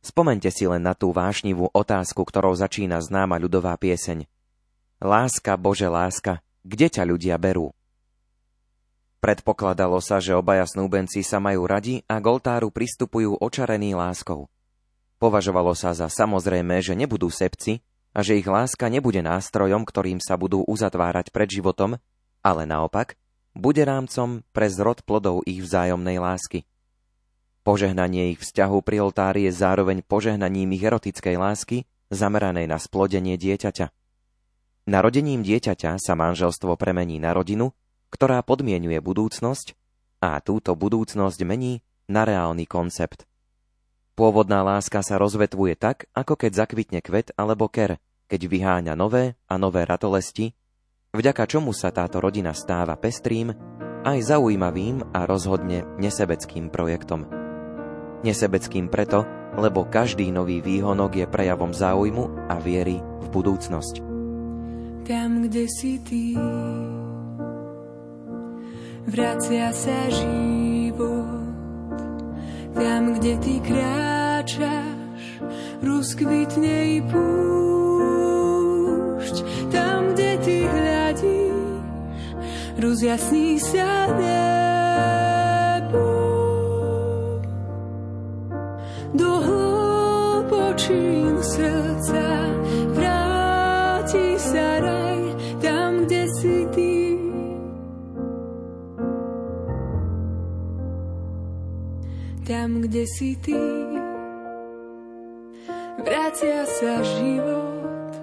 Spomente 0.00 0.48
si 0.48 0.64
len 0.64 0.80
na 0.80 0.96
tú 0.96 1.12
vášnivú 1.12 1.68
otázku, 1.76 2.24
ktorou 2.24 2.56
začína 2.56 3.04
známa 3.04 3.36
ľudová 3.36 3.76
pieseň. 3.76 4.24
Láska, 5.00 5.60
Bože, 5.60 5.88
láska, 5.92 6.40
kde 6.64 6.88
ťa 6.88 7.04
ľudia 7.04 7.36
berú? 7.36 7.72
Predpokladalo 9.20 10.00
sa, 10.00 10.16
že 10.16 10.32
obaja 10.32 10.64
snúbenci 10.64 11.20
sa 11.20 11.36
majú 11.36 11.68
radi 11.68 12.00
a 12.08 12.16
Goltáru 12.24 12.72
pristupujú 12.72 13.36
očarení 13.36 13.92
láskou. 13.92 14.48
Považovalo 15.20 15.76
sa 15.76 15.92
za 15.92 16.08
samozrejme, 16.08 16.80
že 16.80 16.96
nebudú 16.96 17.28
sepci 17.28 17.84
a 18.16 18.24
že 18.24 18.40
ich 18.40 18.48
láska 18.48 18.88
nebude 18.88 19.20
nástrojom, 19.20 19.84
ktorým 19.84 20.16
sa 20.16 20.40
budú 20.40 20.64
uzatvárať 20.64 21.28
pred 21.28 21.52
životom, 21.52 22.00
ale 22.40 22.64
naopak, 22.64 23.20
bude 23.52 23.84
rámcom 23.84 24.40
pre 24.56 24.72
zrod 24.72 25.04
plodov 25.04 25.44
ich 25.44 25.60
vzájomnej 25.60 26.16
lásky. 26.16 26.64
Požehnanie 27.70 28.34
ich 28.34 28.42
vzťahu 28.42 28.82
pri 28.82 28.98
oltári 28.98 29.46
je 29.46 29.54
zároveň 29.54 30.02
požehnaním 30.02 30.74
ich 30.74 30.82
erotickej 30.82 31.38
lásky, 31.38 31.86
zameranej 32.10 32.66
na 32.66 32.82
splodenie 32.82 33.38
dieťaťa. 33.38 33.94
Narodením 34.90 35.46
dieťaťa 35.46 36.02
sa 36.02 36.18
manželstvo 36.18 36.74
premení 36.74 37.22
na 37.22 37.30
rodinu, 37.30 37.70
ktorá 38.10 38.42
podmienuje 38.42 38.98
budúcnosť 38.98 39.78
a 40.18 40.42
túto 40.42 40.74
budúcnosť 40.74 41.46
mení 41.46 41.86
na 42.10 42.26
reálny 42.26 42.66
koncept. 42.66 43.30
Pôvodná 44.18 44.66
láska 44.66 45.06
sa 45.06 45.22
rozvetvuje 45.22 45.78
tak, 45.78 46.10
ako 46.10 46.42
keď 46.42 46.66
zakvitne 46.66 46.98
kvet 47.06 47.38
alebo 47.38 47.70
ker, 47.70 48.02
keď 48.26 48.50
vyháňa 48.50 48.98
nové 48.98 49.38
a 49.46 49.54
nové 49.62 49.86
ratolesti, 49.86 50.58
vďaka 51.14 51.46
čomu 51.46 51.70
sa 51.70 51.94
táto 51.94 52.18
rodina 52.18 52.50
stáva 52.50 52.98
pestrým, 52.98 53.54
aj 54.02 54.18
zaujímavým 54.26 55.14
a 55.14 55.22
rozhodne 55.22 55.86
nesebeckým 56.02 56.66
projektom. 56.66 57.39
Nesebeckým 58.20 58.92
preto, 58.92 59.24
lebo 59.56 59.88
každý 59.88 60.28
nový 60.28 60.60
výhonok 60.60 61.24
je 61.24 61.26
prejavom 61.26 61.72
záujmu 61.72 62.52
a 62.52 62.60
viery 62.60 63.00
v 63.00 63.26
budúcnosť. 63.32 63.94
Tam, 65.08 65.42
kde 65.42 65.64
si 65.66 65.98
ty, 66.04 66.36
vracia 69.08 69.72
sa 69.72 70.06
život. 70.12 71.40
Tam, 72.76 73.18
kde 73.18 73.34
ty 73.42 73.58
kráčaš, 73.58 75.42
rozkvitne 75.82 77.00
i 77.00 77.02
púšť. 77.10 77.26
Tam, 79.74 80.14
kde 80.14 80.38
ty 80.44 80.62
hľadíš, 80.68 81.82
rozjasní 82.78 83.58
sa 83.58 84.06
končín 90.80 91.36
srdca 91.44 92.24
vráti 92.96 94.40
sa 94.40 94.80
raj 94.80 95.20
tam, 95.60 96.08
kde 96.08 96.22
si 96.40 96.56
ty. 96.72 96.96
Tam, 102.48 102.80
kde 102.80 103.04
si 103.06 103.36
ty, 103.44 103.60
vracia 106.00 106.64
sa 106.64 107.04
život. 107.04 108.16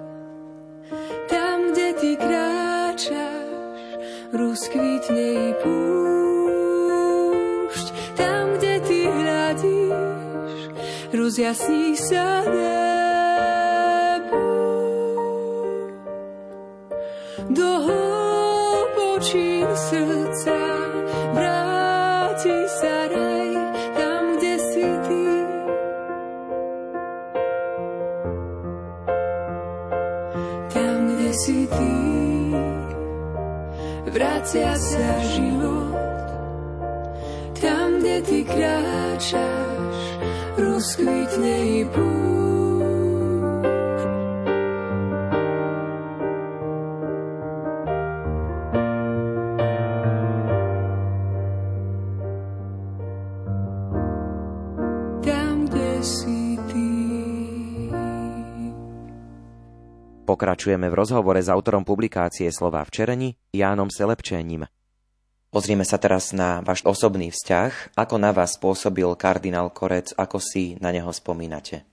Tam, 1.30 1.70
kde 1.70 1.88
ty 1.94 2.10
kráčaš, 2.18 3.86
rozkvitne 4.34 5.26
i 5.46 5.50
púšť. 5.62 5.87
Rozjasní 11.38 11.94
sa 11.94 12.42
nebo. 12.50 14.42
Do 17.54 17.70
hlbočín 17.86 19.70
srdca 19.70 20.58
vracia 34.48 34.74
sa 34.74 35.06
život. 35.34 35.94
Tam, 37.58 38.00
kde 38.00 38.16
ty 38.22 38.40
kráčaš, 38.44 39.87
rozkvitne 40.58 41.54
i 41.78 41.82
Pokračujeme 60.28 60.86
v 60.86 60.94
rozhovore 60.94 61.42
s 61.42 61.50
autorom 61.50 61.82
publikácie 61.82 62.52
Slova 62.52 62.84
v 62.86 62.94
čereni, 62.94 63.28
Jánom 63.50 63.90
Selepčením. 63.90 64.68
Pozrieme 65.48 65.80
sa 65.80 65.96
teraz 65.96 66.36
na 66.36 66.60
váš 66.60 66.84
osobný 66.84 67.32
vzťah. 67.32 67.96
Ako 67.96 68.20
na 68.20 68.36
vás 68.36 68.60
pôsobil 68.60 69.08
kardinál 69.16 69.72
Korec, 69.72 70.12
ako 70.12 70.36
si 70.44 70.76
na 70.76 70.92
neho 70.92 71.08
spomínate? 71.08 71.88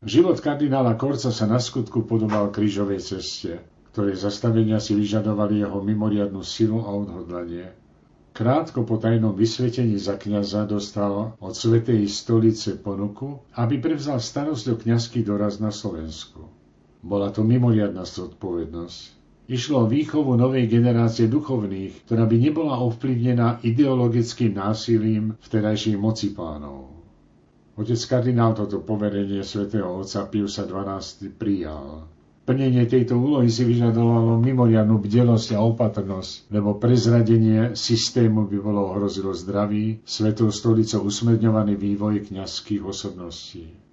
Život 0.00 0.40
kardinála 0.40 0.96
Korca 0.96 1.28
sa 1.28 1.44
na 1.44 1.60
skutku 1.60 2.08
podobal 2.08 2.48
krížovej 2.48 3.04
ceste, 3.04 3.60
ktorej 3.92 4.16
zastavenia 4.16 4.80
si 4.80 4.96
vyžadovali 4.96 5.60
jeho 5.60 5.76
mimoriadnu 5.84 6.40
silu 6.40 6.84
a 6.84 6.92
odhodlanie. 6.96 7.72
Krátko 8.36 8.84
po 8.84 9.00
tajnom 9.00 9.32
vysvetení 9.32 9.96
za 9.96 10.20
kniaza 10.20 10.68
dostal 10.68 11.36
od 11.40 11.52
Svetej 11.56 12.04
stolice 12.08 12.76
ponuku, 12.76 13.44
aby 13.56 13.80
prevzal 13.80 14.20
starosť 14.20 14.64
o 14.72 14.76
kniazský 14.76 15.24
doraz 15.24 15.56
na 15.60 15.72
Slovensku. 15.72 16.44
Bola 17.00 17.32
to 17.32 17.40
mimoriadná 17.44 18.04
zodpovednosť. 18.04 19.15
Išlo 19.46 19.86
o 19.86 19.90
výchovu 19.90 20.34
novej 20.34 20.66
generácie 20.66 21.30
duchovných, 21.30 22.02
ktorá 22.02 22.26
by 22.26 22.34
nebola 22.34 22.82
ovplyvnená 22.82 23.62
ideologickým 23.62 24.58
násilím 24.58 25.38
vtedajších 25.38 25.94
moci 25.94 26.34
pánov. 26.34 26.90
Otec 27.78 28.00
kardinál 28.10 28.58
toto 28.58 28.82
poverenie 28.82 29.46
svätého 29.46 29.86
otca 30.02 30.26
Piusa 30.26 30.66
XII 30.66 31.30
prijal. 31.30 32.10
Plnenie 32.42 32.86
tejto 32.86 33.18
úlohy 33.18 33.46
si 33.46 33.62
vyžadovalo 33.62 34.38
mimoriadnú 34.38 34.98
bdelosť 34.98 35.54
a 35.54 35.62
opatrnosť, 35.62 36.50
lebo 36.50 36.78
prezradenie 36.78 37.74
systému 37.74 38.50
by 38.50 38.58
bolo 38.58 38.82
ohrozilo 38.90 39.30
zdravý, 39.30 40.02
svetou 40.02 40.50
stolicou 40.50 41.06
usmerňovaný 41.06 41.74
vývoj 41.74 42.30
kňazských 42.30 42.82
osobností. 42.82 43.85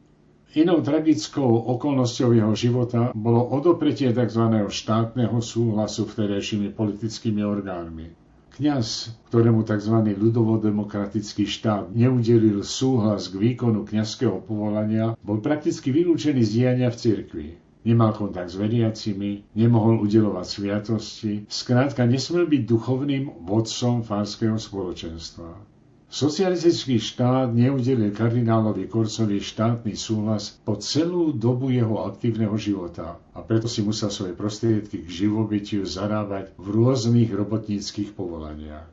Inou 0.53 0.85
tragickou 0.85 1.65
okolnosťou 1.65 2.29
jeho 2.37 2.53
života 2.53 3.09
bolo 3.17 3.41
odopretie 3.57 4.13
tzv. 4.13 4.69
štátneho 4.69 5.41
súhlasu 5.41 6.05
vtedajšími 6.05 6.77
politickými 6.77 7.41
orgánmi. 7.41 8.13
Kňaz, 8.53 9.17
ktorému 9.33 9.65
tzv. 9.65 10.13
ľudovo-demokratický 10.13 11.49
štát 11.49 11.89
neudelil 11.89 12.61
súhlas 12.61 13.33
k 13.33 13.41
výkonu 13.41 13.81
kňazského 13.81 14.45
povolania, 14.45 15.17
bol 15.25 15.41
prakticky 15.41 15.89
vylúčený 15.89 16.45
z 16.45 16.51
diania 16.53 16.93
v 16.93 17.01
cirkvi. 17.01 17.47
Nemal 17.89 18.13
kontakt 18.13 18.53
s 18.53 18.61
veriacimi, 18.61 19.57
nemohol 19.57 20.05
udelovať 20.05 20.45
sviatosti, 20.45 21.33
skrátka 21.49 22.05
nesmel 22.05 22.45
byť 22.45 22.61
duchovným 22.61 23.41
vodcom 23.41 24.05
fárskeho 24.05 24.61
spoločenstva. 24.61 25.72
Socialistický 26.13 27.01
štát 27.01 27.57
neudelil 27.57 28.13
kardinálovi 28.13 28.85
Korcovi 28.85 29.41
štátny 29.41 29.97
súhlas 29.97 30.53
po 30.61 30.77
celú 30.77 31.33
dobu 31.33 31.73
jeho 31.73 32.05
aktívneho 32.05 32.53
života 32.53 33.17
a 33.33 33.41
preto 33.41 33.65
si 33.65 33.81
musel 33.81 34.13
svoje 34.13 34.37
prostriedky 34.37 35.01
k 35.01 35.09
živobytiu 35.09 35.89
zarábať 35.89 36.53
v 36.53 36.65
rôznych 36.69 37.33
robotníckých 37.33 38.13
povolaniach. 38.13 38.85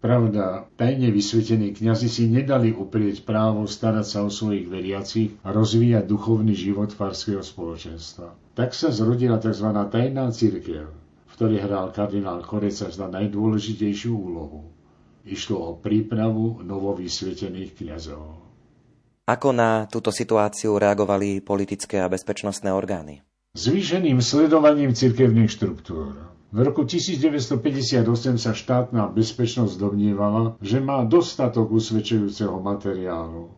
Pravda, 0.00 0.64
tajne 0.80 1.12
vysvetení 1.12 1.76
kňazi 1.76 2.08
si 2.08 2.24
nedali 2.32 2.72
uprieť 2.72 3.28
právo 3.28 3.68
starať 3.68 4.06
sa 4.08 4.18
o 4.24 4.32
svojich 4.32 4.72
veriacich 4.72 5.36
a 5.44 5.52
rozvíjať 5.52 6.08
duchovný 6.08 6.56
život 6.56 6.96
farského 6.96 7.44
spoločenstva. 7.44 8.56
Tak 8.56 8.72
sa 8.72 8.88
zrodila 8.88 9.36
tzv. 9.36 9.68
tajná 9.68 10.32
církev, 10.32 10.88
v 11.28 11.32
ktorej 11.36 11.60
hral 11.60 11.92
kardinál 11.92 12.40
Koreca 12.40 12.88
za 12.88 13.04
najdôležitejšiu 13.04 14.16
úlohu. 14.16 14.80
Išlo 15.22 15.56
o 15.58 15.72
prípravu 15.78 16.60
novovysvietených 16.66 17.78
kňazov. 17.78 18.42
Ako 19.22 19.54
na 19.54 19.86
túto 19.86 20.10
situáciu 20.10 20.82
reagovali 20.82 21.38
politické 21.38 22.02
a 22.02 22.10
bezpečnostné 22.10 22.74
orgány? 22.74 23.22
Zvýšeným 23.54 24.18
sledovaním 24.18 24.98
cirkevných 24.98 25.46
štruktúr. 25.46 26.32
V 26.52 26.58
roku 26.60 26.84
1958 26.84 28.04
sa 28.36 28.52
štátna 28.52 29.08
bezpečnosť 29.08 29.78
domnievala, 29.78 30.60
že 30.60 30.84
má 30.84 31.00
dostatok 31.06 31.70
usvedčujúceho 31.70 32.60
materiálu. 32.60 33.54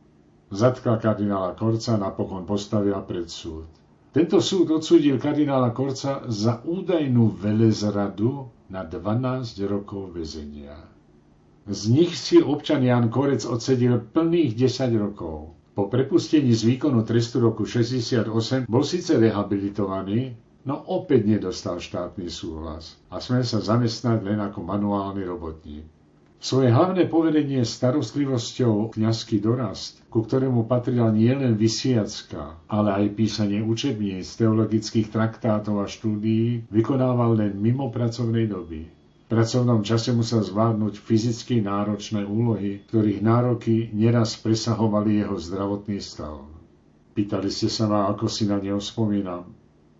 Zatka 0.55 0.95
kardinála 1.03 1.59
Korca 1.59 1.99
napokon 1.99 2.47
postavila 2.47 3.03
pred 3.03 3.27
súd. 3.27 3.67
Tento 4.15 4.39
súd 4.39 4.71
odsúdil 4.71 5.19
kardinála 5.19 5.75
Korca 5.75 6.23
za 6.31 6.63
údajnú 6.63 7.35
velezradu 7.35 8.47
na 8.71 8.87
12 8.87 9.59
rokov 9.67 10.15
väzenia. 10.15 10.94
Z 11.65 11.89
nich 11.89 12.13
si 12.13 12.45
občan 12.45 12.85
Jan 12.85 13.09
Korec 13.09 13.41
odsedil 13.49 13.97
plných 13.97 14.53
10 14.53 15.01
rokov. 15.01 15.57
Po 15.73 15.89
prepustení 15.89 16.53
z 16.53 16.61
výkonu 16.61 17.09
trestu 17.09 17.41
roku 17.41 17.65
68 17.65 18.69
bol 18.69 18.85
síce 18.85 19.17
rehabilitovaný, 19.17 20.37
no 20.69 20.77
opäť 20.93 21.25
nedostal 21.25 21.81
štátny 21.81 22.29
súhlas 22.29 23.01
a 23.09 23.17
smel 23.17 23.49
sa 23.49 23.65
zamestnať 23.65 24.29
len 24.29 24.45
ako 24.45 24.61
manuálny 24.61 25.25
robotník. 25.25 25.89
Svoje 26.37 26.69
hlavné 26.69 27.09
povedenie 27.09 27.65
starostlivosťou 27.65 28.93
kňazský 28.93 29.41
dorast, 29.41 30.05
ku 30.13 30.21
ktorému 30.21 30.69
patrila 30.69 31.09
nielen 31.09 31.57
vysiacka, 31.57 32.61
ale 32.69 32.93
aj 32.93 33.17
písanie 33.17 33.65
učebníc, 33.65 34.29
teologických 34.37 35.09
traktátov 35.09 35.81
a 35.81 35.89
štúdií, 35.89 36.69
vykonával 36.69 37.41
len 37.41 37.57
mimo 37.57 37.89
pracovnej 37.89 38.53
doby 38.53 38.85
pracovnom 39.29 39.81
čase 39.81 40.13
musel 40.13 40.45
zvládnuť 40.45 41.01
fyzicky 41.01 41.65
náročné 41.65 42.25
úlohy, 42.29 42.85
ktorých 42.89 43.21
nároky 43.25 43.89
neraz 43.97 44.37
presahovali 44.37 45.25
jeho 45.25 45.37
zdravotný 45.41 45.99
stav. 46.01 46.45
Pýtali 47.15 47.47
ste 47.49 47.71
sa 47.71 47.87
ma, 47.87 48.11
ako 48.11 48.27
si 48.27 48.45
na 48.45 48.59
neho 48.59 48.83
spomínam. 48.83 49.55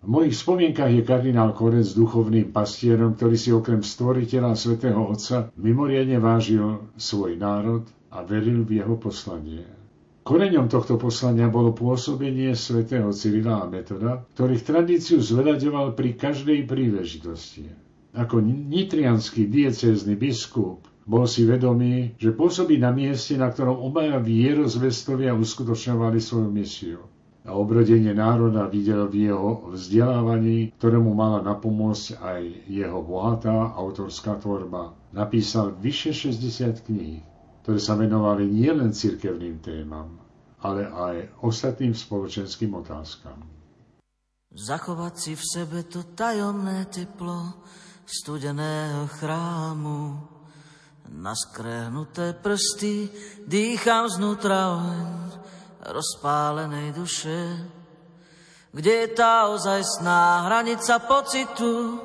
V 0.05 0.07
mojich 0.13 0.37
spomienkach 0.37 0.93
je 0.93 1.01
kardinál 1.01 1.55
Korec 1.57 1.89
duchovným 1.97 2.53
pastierom, 2.53 3.17
ktorý 3.17 3.35
si 3.39 3.49
okrem 3.49 3.81
stvoriteľa 3.81 4.53
svätého 4.53 5.01
Otca 5.01 5.49
mimoriadne 5.57 6.21
vážil 6.21 6.93
svoj 6.93 7.41
národ 7.41 7.89
a 8.13 8.21
veril 8.21 8.61
v 8.61 8.85
jeho 8.85 9.01
poslanie. 9.01 9.65
Koreňom 10.25 10.69
tohto 10.69 11.01
poslania 11.01 11.49
bolo 11.49 11.73
pôsobenie 11.73 12.53
svätého 12.53 13.09
Cyrila 13.13 13.61
a 13.61 13.69
Metoda, 13.69 14.25
ktorých 14.37 14.65
tradíciu 14.65 15.21
zveľaďoval 15.21 15.93
pri 15.97 16.17
každej 16.17 16.65
príležitosti. 16.69 17.69
Ako 18.15 18.39
nitrianský 18.39 19.51
diecézny 19.51 20.15
biskup 20.15 20.87
bol 21.03 21.27
si 21.27 21.43
vedomý, 21.43 22.15
že 22.15 22.31
pôsobí 22.31 22.79
na 22.79 22.95
mieste, 22.95 23.35
na 23.35 23.51
ktorom 23.51 23.75
obaja 23.75 24.23
vierozvestovia 24.23 25.35
uskutočňovali 25.35 26.17
svoju 26.17 26.49
misiu. 26.49 27.03
A 27.45 27.53
obrodenie 27.53 28.09
národa 28.15 28.65
videl 28.65 29.05
v 29.05 29.29
jeho 29.29 29.69
vzdelávaní, 29.69 30.73
ktorému 30.81 31.13
mala 31.13 31.45
napomôcť 31.45 32.17
aj 32.17 32.41
jeho 32.65 33.05
bohatá 33.05 33.77
autorská 33.77 34.41
tvorba. 34.41 34.97
Napísal 35.13 35.77
vyše 35.77 36.09
60 36.09 36.87
kníh, 36.89 37.21
ktoré 37.61 37.77
sa 37.77 37.93
venovali 37.93 38.49
nielen 38.49 38.95
cirkevným 38.95 39.61
témam, 39.61 40.17
ale 40.63 40.89
aj 40.89 41.15
ostatným 41.45 41.93
spoločenským 41.93 42.73
otázkam. 42.73 43.37
Zachovať 44.55 45.13
si 45.19 45.33
v 45.37 45.43
sebe 45.45 45.83
to 45.85 46.01
tajomné 46.17 46.89
teplo, 46.89 47.61
studeného 48.05 49.09
chrámu, 49.19 50.31
Na 51.05 51.37
skrehnuté 51.37 52.33
prsty 52.33 53.09
dýcham 53.45 54.09
znútra 54.09 54.73
oheň 54.73 55.25
rozpálenej 55.85 56.97
duše. 56.97 57.61
Kde 58.73 58.93
je 59.05 59.07
tá 59.13 59.47
ozajstná 59.53 60.49
hranica 60.49 60.99
pocitu? 61.05 62.01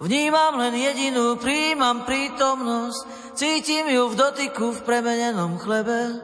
Vnímam 0.00 0.58
len 0.58 0.74
jedinú, 0.78 1.36
príjmam 1.36 2.06
prítomnosť, 2.06 3.34
cítim 3.34 3.90
ju 3.90 4.08
v 4.10 4.18
dotyku 4.18 4.74
v 4.74 4.84
premenenom 4.86 5.58
chlebe. 5.58 6.22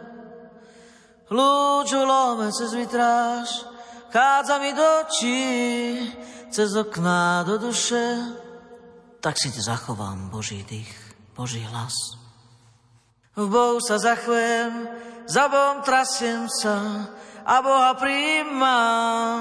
Lúču 1.31 1.99
lome 1.99 2.55
cez 2.55 2.71
vitráž, 2.75 3.67
chádza 4.15 4.63
mi 4.63 4.71
do 4.71 4.87
očí, 5.03 5.43
cez 6.55 6.71
okná 6.79 7.43
do 7.43 7.59
duše. 7.59 8.44
Tak 9.25 9.41
si 9.41 9.49
zachovám 9.49 10.29
Boží 10.29 10.61
dých, 10.69 10.93
Boží 11.33 11.65
hlas. 11.65 11.97
V 13.33 13.49
Bohu 13.49 13.81
sa 13.81 13.97
zachvem, 13.97 14.85
za 15.25 15.49
Bohom 15.49 15.81
trasiem 15.81 16.45
sa 16.61 17.09
a 17.41 17.65
Boha 17.65 17.97
príjmam. 17.97 19.41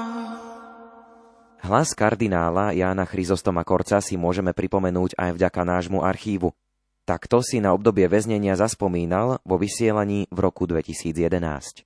Hlas 1.60 1.92
kardinála 1.92 2.72
Jána 2.72 3.04
Chryzostoma 3.04 3.60
Korca 3.60 4.00
si 4.00 4.16
môžeme 4.16 4.56
pripomenúť 4.56 5.20
aj 5.20 5.36
vďaka 5.36 5.60
nášmu 5.68 6.00
archívu. 6.00 6.56
Takto 7.04 7.44
si 7.44 7.60
na 7.60 7.76
obdobie 7.76 8.08
väznenia 8.08 8.56
zaspomínal 8.56 9.44
vo 9.44 9.60
vysielaní 9.60 10.32
v 10.32 10.38
roku 10.40 10.64
2011. 10.64 11.84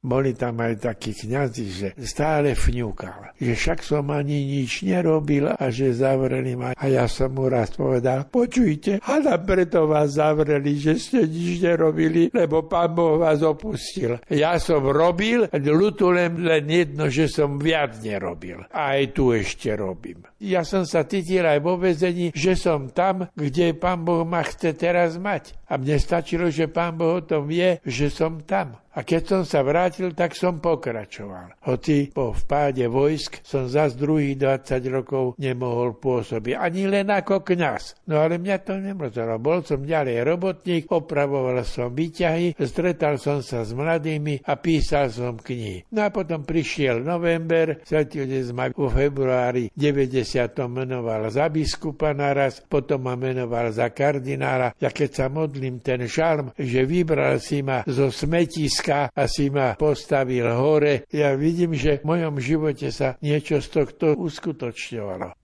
Boli 0.00 0.32
tam 0.32 0.56
aj 0.64 0.80
takí 0.80 1.12
kniazy, 1.12 1.64
že 1.68 1.88
stále 2.08 2.56
fňukal, 2.56 3.36
že 3.36 3.52
však 3.52 3.84
som 3.84 4.08
ani 4.08 4.48
nič 4.48 4.80
nerobil 4.88 5.52
a 5.52 5.68
že 5.68 5.92
zavreli 5.92 6.56
ma. 6.56 6.72
A 6.72 6.84
ja 6.88 7.04
som 7.04 7.36
mu 7.36 7.52
raz 7.52 7.76
povedal, 7.76 8.24
počujte, 8.24 9.04
hada 9.04 9.36
preto 9.44 9.84
vás 9.84 10.16
zavreli, 10.16 10.80
že 10.80 10.96
ste 10.96 11.28
nič 11.28 11.60
nerobili, 11.60 12.32
lebo 12.32 12.64
pán 12.64 12.96
Boh 12.96 13.20
vás 13.20 13.44
opustil. 13.44 14.16
Ja 14.32 14.56
som 14.56 14.88
robil, 14.88 15.44
ľutujem 15.52 16.48
len 16.48 16.64
jedno, 16.64 17.12
že 17.12 17.28
som 17.28 17.60
viac 17.60 18.00
nerobil. 18.00 18.64
A 18.72 18.96
aj 18.96 19.12
tu 19.12 19.36
ešte 19.36 19.76
robím. 19.76 20.29
Ja 20.40 20.64
som 20.64 20.88
sa 20.88 21.04
cítil 21.04 21.44
aj 21.44 21.60
vo 21.60 21.76
vezení, 21.76 22.32
že 22.32 22.56
som 22.56 22.88
tam, 22.88 23.28
kde 23.36 23.76
pán 23.76 24.08
Boh 24.08 24.24
ma 24.24 24.40
chce 24.40 24.72
teraz 24.72 25.20
mať. 25.20 25.52
A 25.68 25.76
mne 25.76 26.00
stačilo, 26.00 26.48
že 26.48 26.66
pán 26.66 26.96
Boh 26.96 27.20
o 27.20 27.22
tom 27.22 27.44
vie, 27.44 27.76
že 27.84 28.08
som 28.08 28.40
tam. 28.40 28.80
A 28.90 29.06
keď 29.06 29.22
som 29.22 29.42
sa 29.46 29.62
vrátil, 29.62 30.10
tak 30.18 30.34
som 30.34 30.58
pokračoval. 30.58 31.62
Hoci 31.62 32.10
po 32.10 32.34
vpáde 32.34 32.90
vojsk 32.90 33.38
som 33.46 33.70
zas 33.70 33.94
druhých 33.94 34.34
20 34.34 34.82
rokov 34.90 35.38
nemohol 35.38 35.94
pôsobiť. 35.94 36.58
Ani 36.58 36.90
len 36.90 37.06
ako 37.06 37.46
kňaz. 37.46 38.02
No 38.10 38.18
ale 38.18 38.42
mňa 38.42 38.56
to 38.66 38.82
nemrzelo. 38.82 39.38
Bol 39.38 39.62
som 39.62 39.86
ďalej 39.86 40.26
robotník, 40.26 40.90
opravoval 40.90 41.62
som 41.62 41.94
výťahy, 41.94 42.58
stretal 42.58 43.22
som 43.22 43.46
sa 43.46 43.62
s 43.62 43.70
mladými 43.70 44.42
a 44.42 44.58
písal 44.58 45.06
som 45.14 45.38
knihy. 45.38 45.86
No 45.94 46.02
a 46.02 46.10
potom 46.10 46.42
prišiel 46.42 46.98
november, 47.06 47.78
svetili 47.86 48.42
ma 48.50 48.74
vo 48.74 48.90
februári 48.90 49.70
90. 49.70 50.29
menoval 50.66 51.28
za 51.28 51.52
biskupa 51.52 52.16
naraz, 52.16 52.64
potom 52.64 53.04
ma 53.04 53.14
menoval 53.14 53.70
za 53.70 53.92
kardinála. 53.92 54.72
Ja 54.80 54.88
keď 54.88 55.10
sa 55.12 55.26
modlím 55.28 55.84
ten 55.84 56.08
šalm, 56.08 56.56
že 56.56 56.88
vybral 56.88 57.36
si 57.38 57.60
ma 57.60 57.84
zo 57.84 58.08
smetis 58.08 58.70
blízka 58.70 59.10
a 59.10 59.26
si 59.26 59.50
ma 59.50 59.74
postavil 59.74 60.46
hore. 60.54 61.02
Ja 61.10 61.34
vidím, 61.34 61.74
že 61.74 61.98
v 61.98 62.06
mojom 62.06 62.38
živote 62.38 62.94
sa 62.94 63.18
niečo 63.18 63.58
z 63.58 63.68
tohto 63.68 64.14
uskutočňovalo. 64.14 65.34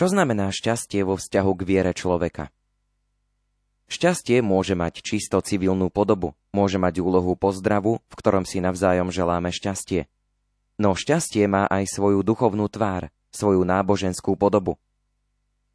Čo 0.00 0.08
znamená 0.08 0.48
šťastie 0.48 1.04
vo 1.04 1.20
vzťahu 1.20 1.52
k 1.60 1.62
viere 1.68 1.92
človeka? 1.92 2.48
Šťastie 3.84 4.40
môže 4.40 4.72
mať 4.72 5.04
čisto 5.04 5.36
civilnú 5.44 5.92
podobu, 5.92 6.32
môže 6.56 6.80
mať 6.80 7.04
úlohu 7.04 7.36
pozdravu, 7.36 8.00
v 8.08 8.14
ktorom 8.16 8.48
si 8.48 8.64
navzájom 8.64 9.12
želáme 9.12 9.52
šťastie. 9.52 10.08
No 10.80 10.96
šťastie 10.96 11.44
má 11.52 11.68
aj 11.68 11.84
svoju 11.92 12.24
duchovnú 12.24 12.64
tvár, 12.72 13.12
svoju 13.28 13.60
náboženskú 13.60 14.40
podobu. 14.40 14.80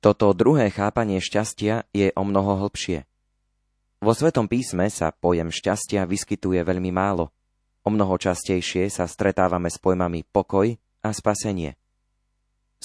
Toto 0.02 0.34
druhé 0.34 0.74
chápanie 0.74 1.22
šťastia 1.22 1.86
je 1.94 2.10
o 2.18 2.26
mnoho 2.26 2.66
hlbšie. 2.66 3.06
Vo 4.02 4.18
Svetom 4.18 4.50
písme 4.50 4.90
sa 4.90 5.14
pojem 5.14 5.54
šťastia 5.54 6.02
vyskytuje 6.10 6.66
veľmi 6.66 6.90
málo. 6.90 7.30
O 7.86 7.94
mnoho 7.94 8.18
častejšie 8.18 8.90
sa 8.90 9.06
stretávame 9.06 9.70
s 9.70 9.78
pojmami 9.78 10.26
pokoj 10.26 10.74
a 11.06 11.14
spasenie. 11.14 11.78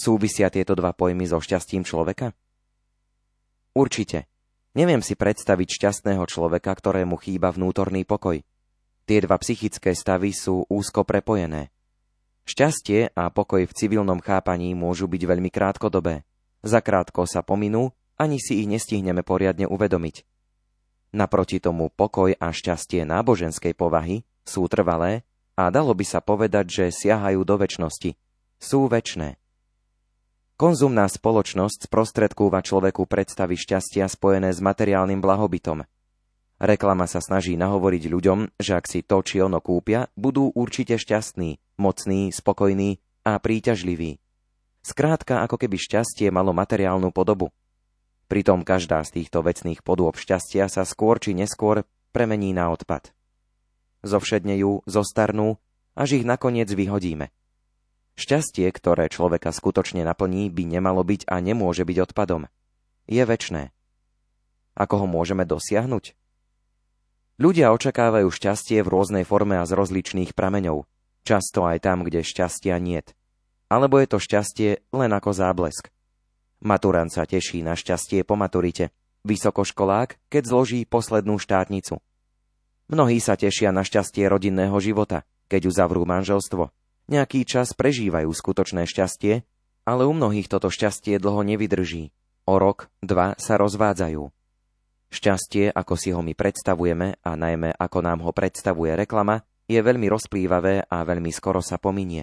Súvisia 0.01 0.49
tieto 0.49 0.73
dva 0.73 0.97
pojmy 0.97 1.29
so 1.29 1.45
šťastím 1.45 1.85
človeka? 1.85 2.33
Určite. 3.77 4.33
Neviem 4.73 5.05
si 5.05 5.13
predstaviť 5.13 5.77
šťastného 5.77 6.25
človeka, 6.25 6.73
ktorému 6.73 7.21
chýba 7.21 7.53
vnútorný 7.53 8.09
pokoj. 8.09 8.41
Tie 9.05 9.19
dva 9.21 9.37
psychické 9.37 9.93
stavy 9.93 10.33
sú 10.33 10.65
úzko 10.73 11.05
prepojené. 11.05 11.69
Šťastie 12.49 13.13
a 13.13 13.29
pokoj 13.29 13.69
v 13.69 13.77
civilnom 13.77 14.25
chápaní 14.25 14.73
môžu 14.73 15.05
byť 15.05 15.21
veľmi 15.21 15.53
krátkodobé. 15.53 16.25
Zakrátko 16.65 17.29
sa 17.29 17.45
pominú, 17.45 17.93
ani 18.17 18.41
si 18.41 18.65
ich 18.65 18.73
nestihneme 18.73 19.21
poriadne 19.21 19.69
uvedomiť. 19.69 20.25
Naproti 21.13 21.61
tomu 21.61 21.93
pokoj 21.93 22.33
a 22.41 22.49
šťastie 22.49 23.05
náboženskej 23.05 23.77
povahy 23.77 24.25
sú 24.49 24.65
trvalé 24.65 25.29
a 25.61 25.69
dalo 25.69 25.93
by 25.93 26.09
sa 26.09 26.25
povedať, 26.25 26.65
že 26.73 26.85
siahajú 27.05 27.45
do 27.45 27.61
väčšnosti. 27.61 28.17
Sú 28.57 28.89
väčné. 28.89 29.37
Konzumná 30.61 31.09
spoločnosť 31.09 31.89
sprostredkúva 31.89 32.61
človeku 32.61 33.09
predstavy 33.09 33.57
šťastia 33.57 34.05
spojené 34.13 34.53
s 34.53 34.61
materiálnym 34.61 35.17
blahobytom. 35.17 35.89
Reklama 36.61 37.09
sa 37.09 37.25
snaží 37.25 37.57
nahovoriť 37.57 38.05
ľuďom, 38.05 38.61
že 38.61 38.77
ak 38.77 38.85
si 38.85 39.01
to 39.01 39.25
či 39.25 39.41
ono 39.41 39.65
kúpia, 39.65 40.13
budú 40.21 40.53
určite 40.53 41.01
šťastní, 41.01 41.81
mocní, 41.81 42.29
spokojní 42.29 43.01
a 43.25 43.41
príťažliví. 43.41 44.21
Skrátka, 44.85 45.41
ako 45.49 45.65
keby 45.65 45.81
šťastie 45.81 46.29
malo 46.29 46.53
materiálnu 46.53 47.09
podobu. 47.09 47.57
Pritom 48.29 48.61
každá 48.61 49.01
z 49.09 49.17
týchto 49.17 49.41
vecných 49.41 49.81
podôb 49.81 50.21
šťastia 50.21 50.69
sa 50.69 50.85
skôr 50.85 51.17
či 51.25 51.33
neskôr 51.33 51.89
premení 52.13 52.53
na 52.53 52.69
odpad. 52.69 53.17
Zovšednejú, 54.05 54.85
zostarnú, 54.85 55.57
až 55.97 56.21
ich 56.21 56.29
nakoniec 56.29 56.69
vyhodíme. 56.69 57.33
Šťastie, 58.21 58.69
ktoré 58.69 59.09
človeka 59.09 59.49
skutočne 59.49 60.05
naplní, 60.05 60.53
by 60.53 60.69
nemalo 60.69 61.01
byť 61.01 61.25
a 61.25 61.41
nemôže 61.41 61.89
byť 61.89 62.13
odpadom. 62.13 62.53
Je 63.09 63.25
väčné. 63.25 63.73
Ako 64.77 65.01
ho 65.01 65.07
môžeme 65.09 65.49
dosiahnuť? 65.49 66.13
Ľudia 67.41 67.73
očakávajú 67.73 68.29
šťastie 68.29 68.85
v 68.85 68.93
rôznej 68.93 69.25
forme 69.25 69.57
a 69.57 69.65
z 69.65 69.73
rozličných 69.73 70.37
prameňov, 70.37 70.85
často 71.25 71.65
aj 71.65 71.81
tam, 71.81 72.05
kde 72.05 72.21
šťastia 72.21 72.77
niet. 72.77 73.17
Alebo 73.73 73.97
je 73.97 74.13
to 74.13 74.21
šťastie 74.21 74.85
len 74.93 75.11
ako 75.17 75.33
záblesk. 75.33 75.89
Maturant 76.61 77.09
sa 77.09 77.25
teší 77.25 77.65
na 77.65 77.73
šťastie 77.73 78.21
po 78.29 78.37
maturite, 78.37 78.93
vysokoškolák, 79.25 80.21
keď 80.29 80.43
zloží 80.45 80.85
poslednú 80.85 81.41
štátnicu. 81.41 82.05
Mnohí 82.93 83.17
sa 83.17 83.41
tešia 83.41 83.73
na 83.73 83.81
šťastie 83.81 84.29
rodinného 84.29 84.77
života, 84.77 85.25
keď 85.49 85.73
uzavrú 85.73 86.05
manželstvo. 86.05 86.69
Nejaký 87.11 87.43
čas 87.43 87.75
prežívajú 87.75 88.31
skutočné 88.31 88.87
šťastie, 88.87 89.43
ale 89.83 90.07
u 90.07 90.15
mnohých 90.15 90.47
toto 90.47 90.71
šťastie 90.71 91.19
dlho 91.19 91.43
nevydrží. 91.43 92.15
O 92.47 92.55
rok, 92.55 92.87
dva 93.03 93.35
sa 93.35 93.59
rozvádzajú. 93.59 94.31
Šťastie, 95.11 95.75
ako 95.75 95.99
si 95.99 96.15
ho 96.15 96.23
my 96.23 96.39
predstavujeme 96.39 97.19
a 97.19 97.31
najmä 97.35 97.75
ako 97.75 97.99
nám 98.07 98.23
ho 98.23 98.31
predstavuje 98.31 98.95
reklama, 98.95 99.43
je 99.67 99.83
veľmi 99.83 100.07
rozplývavé 100.07 100.87
a 100.87 101.03
veľmi 101.03 101.35
skoro 101.35 101.59
sa 101.59 101.83
pominie. 101.83 102.23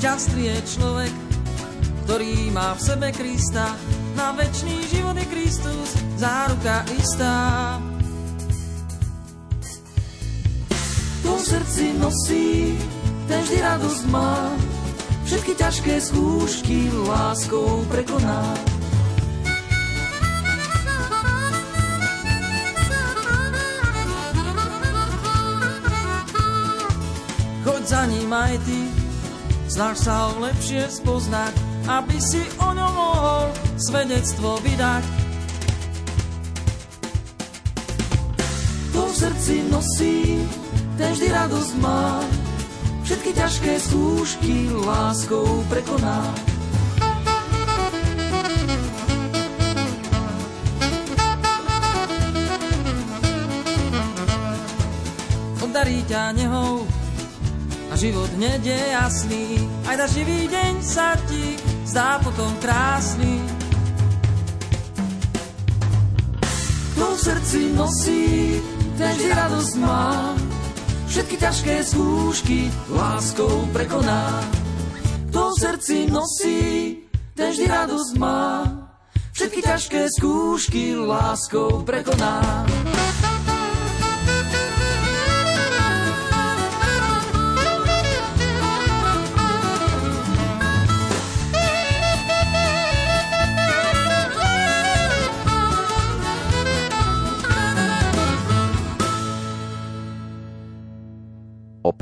Šťastný 0.00 0.48
je 0.48 0.58
človek, 0.80 1.12
ktorý 2.08 2.32
má 2.56 2.72
v 2.72 2.80
sebe 2.80 3.08
Krista, 3.12 3.76
na 4.16 4.32
večný 4.32 4.76
život 4.88 5.16
je 5.16 5.26
Kristus, 5.26 5.88
záruka 6.16 6.84
istá. 6.98 7.36
To 11.22 11.36
v 11.36 11.42
srdci 11.42 11.84
nosí 11.98 12.76
ten 13.30 13.40
vždy 13.42 13.58
radosť 13.62 14.02
má, 14.10 14.52
všetky 15.24 15.52
ťažké 15.54 15.94
skúšky 16.02 16.90
láskou 17.06 17.86
prekoná. 17.88 18.42
Choď 27.62 27.82
za 27.86 28.02
ním 28.10 28.30
aj 28.34 28.58
ty, 28.66 28.80
snaž 29.70 29.96
sa 30.02 30.28
ho 30.28 30.42
lepšie 30.42 30.90
spoznať, 30.90 31.71
aby 31.88 32.16
si 32.22 32.42
o 32.62 32.68
ňom 32.70 32.92
mohol 32.94 33.42
svedectvo 33.74 34.62
vydať. 34.62 35.04
To 38.92 39.02
v 39.08 39.14
srdci 39.14 39.54
nosí, 39.66 40.38
ten 40.94 41.10
vždy 41.10 41.28
radosť 41.32 41.72
má, 41.82 42.22
všetky 43.02 43.30
ťažké 43.34 43.72
skúšky 43.82 44.54
láskou 44.86 45.64
prekoná. 45.66 46.22
Obdarí 55.62 56.04
ťa 56.04 56.36
nehou 56.36 56.84
a 57.90 57.94
život 57.96 58.28
hneď 58.36 58.60
je 58.60 58.80
jasný, 58.92 59.46
aj 59.88 60.08
živý 60.12 60.48
deň 60.48 60.74
sa 60.84 61.16
ti 61.28 61.51
zdá 61.92 62.16
potom 62.24 62.48
krásny. 62.56 63.36
To 66.96 67.06
v 67.12 67.18
srdci 67.20 67.60
nosí, 67.76 68.56
ten 68.96 69.12
radosť 69.28 69.74
má, 69.76 70.32
všetky 71.04 71.36
ťažké 71.36 71.74
skúšky 71.84 72.72
láskou 72.88 73.68
prekoná. 73.76 74.40
Kto 75.28 75.52
v 75.52 75.56
srdci 75.60 75.96
nosí, 76.08 76.60
ten 77.36 77.52
vždy 77.52 77.68
radosť 77.68 78.12
má, 78.16 78.64
všetky 79.36 79.60
ťažké 79.60 80.00
skúšky 80.16 80.96
láskou 80.96 81.84
prekoná. 81.84 82.64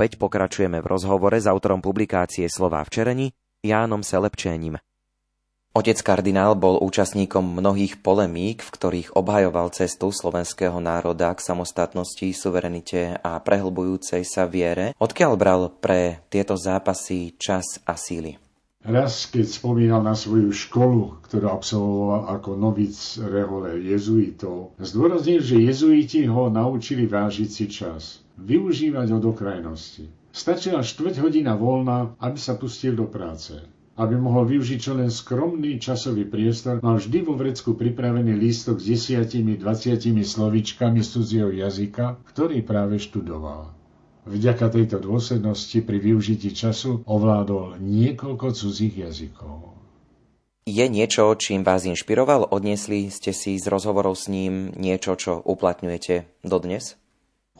Opäť 0.01 0.17
pokračujeme 0.17 0.81
v 0.81 0.97
rozhovore 0.97 1.37
s 1.37 1.45
autorom 1.45 1.77
publikácie 1.77 2.49
Slová 2.49 2.81
v 2.81 2.89
Čereni, 2.89 3.27
Jánom 3.61 4.01
Selepčením. 4.01 4.81
Otec 5.77 6.01
kardinál 6.01 6.57
bol 6.57 6.81
účastníkom 6.81 7.45
mnohých 7.45 8.01
polemík, 8.01 8.65
v 8.65 8.73
ktorých 8.81 9.13
obhajoval 9.13 9.69
cestu 9.69 10.09
slovenského 10.09 10.81
národa 10.81 11.29
k 11.37 11.45
samostatnosti, 11.45 12.33
suverenite 12.33 13.21
a 13.21 13.37
prehlbujúcej 13.45 14.25
sa 14.25 14.49
viere. 14.49 14.97
Odkiaľ 14.97 15.31
bral 15.37 15.69
pre 15.69 16.25
tieto 16.33 16.57
zápasy 16.57 17.37
čas 17.37 17.77
a 17.85 17.93
síly? 17.93 18.41
Raz, 18.81 19.29
keď 19.29 19.53
spomínal 19.53 20.01
na 20.01 20.17
svoju 20.17 20.49
školu, 20.49 21.21
ktorú 21.29 21.45
absolvoval 21.45 22.41
ako 22.41 22.57
novic 22.57 22.97
rehole 23.21 23.77
jezuitov, 23.85 24.73
zdôraznil, 24.81 25.45
že 25.45 25.61
jezuiti 25.61 26.25
ho 26.25 26.49
naučili 26.49 27.05
vážiť 27.05 27.49
si 27.53 27.69
čas 27.69 28.20
využívať 28.39 29.07
od 29.15 29.23
okrajnosti. 29.31 30.07
Stačila 30.31 30.79
štvrť 30.79 31.19
hodina 31.19 31.59
voľna, 31.59 32.15
aby 32.23 32.39
sa 32.39 32.55
pustil 32.55 32.95
do 32.95 33.03
práce. 33.03 33.59
Aby 33.99 34.15
mohol 34.15 34.47
využiť 34.47 34.79
čo 34.79 34.95
len 34.95 35.11
skromný 35.11 35.75
časový 35.75 36.23
priestor, 36.23 36.79
mal 36.79 36.95
vždy 36.95 37.19
vo 37.27 37.35
vrecku 37.35 37.75
pripravený 37.75 38.39
lístok 38.39 38.79
s 38.79 38.87
desiatimi, 38.87 39.59
dvaciatimi 39.59 40.23
slovičkami 40.23 41.03
z 41.03 41.07
cudzieho 41.11 41.51
jazyka, 41.51 42.23
ktorý 42.31 42.63
práve 42.63 42.95
študoval. 43.03 43.75
Vďaka 44.21 44.69
tejto 44.69 45.01
dôslednosti 45.01 45.81
pri 45.81 45.97
využití 45.97 46.53
času 46.53 47.01
ovládol 47.09 47.81
niekoľko 47.81 48.53
cudzích 48.53 49.03
jazykov. 49.03 49.81
Je 50.69 50.85
niečo, 50.85 51.33
čím 51.41 51.65
vás 51.65 51.89
inšpiroval? 51.89 52.53
Odniesli 52.53 53.09
ste 53.09 53.33
si 53.33 53.57
z 53.57 53.65
rozhovorov 53.65 54.13
s 54.13 54.29
ním 54.29 54.69
niečo, 54.77 55.17
čo 55.17 55.41
uplatňujete 55.41 56.45
dodnes? 56.45 57.00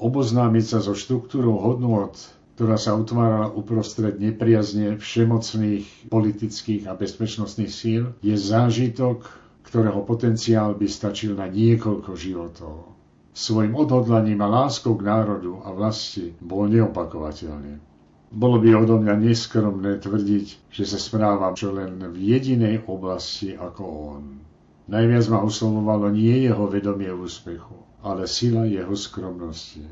Oboznámiť 0.01 0.65
sa 0.65 0.79
so 0.81 0.97
štruktúrou 0.97 1.61
hodnôt, 1.61 2.17
ktorá 2.57 2.75
sa 2.75 2.97
utvárala 2.97 3.53
uprostred 3.53 4.17
nepriazne 4.17 4.97
všemocných 4.97 6.09
politických 6.09 6.89
a 6.89 6.97
bezpečnostných 6.97 7.69
síl, 7.69 8.17
je 8.25 8.33
zážitok, 8.33 9.29
ktorého 9.61 10.01
potenciál 10.03 10.73
by 10.73 10.89
stačil 10.89 11.37
na 11.37 11.45
niekoľko 11.45 12.11
životov. 12.17 12.97
Svojim 13.31 13.77
odhodlaním 13.77 14.43
a 14.43 14.51
láskou 14.51 14.99
k 14.99 15.07
národu 15.07 15.63
a 15.63 15.71
vlasti 15.71 16.35
bol 16.43 16.67
neopakovateľný. 16.67 17.79
Bolo 18.31 18.59
by 18.59 18.75
odo 18.75 18.99
mňa 18.99 19.15
neskromné 19.15 19.99
tvrdiť, 20.03 20.71
že 20.71 20.83
sa 20.83 20.99
správam 20.99 21.55
čo 21.55 21.71
len 21.71 21.99
v 21.99 22.17
jedinej 22.19 22.83
oblasti 22.87 23.55
ako 23.55 23.83
on. 23.87 24.23
Najviac 24.91 25.25
ma 25.31 25.39
oslovovalo 25.43 26.11
nie 26.11 26.47
jeho 26.47 26.67
vedomie 26.67 27.11
úspechu, 27.11 27.75
ale 28.01 28.25
sila 28.25 28.65
jeho 28.65 28.93
skromnosti. 28.93 29.85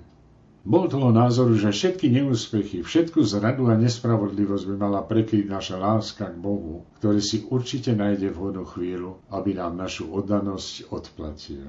Bol 0.68 0.92
toho 0.92 1.16
názoru, 1.16 1.56
že 1.56 1.72
všetky 1.72 2.12
neúspechy, 2.12 2.84
všetku 2.84 3.24
zradu 3.24 3.72
a 3.72 3.80
nespravodlivosť 3.80 4.64
by 4.68 4.76
mala 4.76 5.02
prekryť 5.08 5.48
naša 5.48 5.80
láska 5.80 6.28
k 6.30 6.36
Bohu, 6.36 6.84
ktorý 7.00 7.24
si 7.24 7.48
určite 7.48 7.96
nájde 7.96 8.36
vhodnú 8.36 8.68
chvíľu, 8.68 9.24
aby 9.32 9.56
nám 9.56 9.80
našu 9.80 10.12
oddanosť 10.12 10.92
odplatil. 10.92 11.64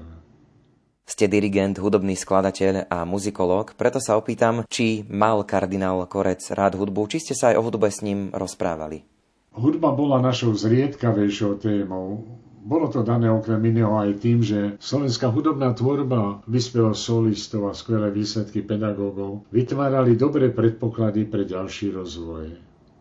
Ste 1.07 1.25
dirigent, 1.31 1.79
hudobný 1.79 2.19
skladateľ 2.19 2.91
a 2.91 3.07
muzikológ, 3.07 3.79
preto 3.79 4.03
sa 4.03 4.19
opýtam, 4.19 4.67
či 4.67 5.07
mal 5.07 5.43
kardinál 5.47 6.03
Korec 6.05 6.43
rád 6.51 6.75
hudbu, 6.75 7.07
či 7.09 7.23
ste 7.23 7.33
sa 7.33 7.55
aj 7.55 7.59
o 7.59 7.65
hudbe 7.67 7.87
s 7.87 8.03
ním 8.03 8.29
rozprávali. 8.35 9.07
Hudba 9.51 9.91
bola 9.91 10.23
našou 10.23 10.55
zriedkavejšou 10.55 11.59
témou. 11.59 12.23
Bolo 12.61 12.93
to 12.93 13.01
dané 13.01 13.25
okrem 13.25 13.57
iného 13.73 13.97
aj 13.97 14.21
tým, 14.21 14.45
že 14.45 14.77
slovenská 14.77 15.33
hudobná 15.33 15.73
tvorba, 15.73 16.45
vyspelosť 16.45 17.01
solistov 17.01 17.67
a 17.67 17.73
skvelé 17.73 18.13
výsledky 18.13 18.61
pedagógov 18.61 19.49
vytvárali 19.49 20.13
dobré 20.13 20.53
predpoklady 20.53 21.25
pre 21.25 21.49
ďalší 21.49 21.89
rozvoj. 21.97 22.53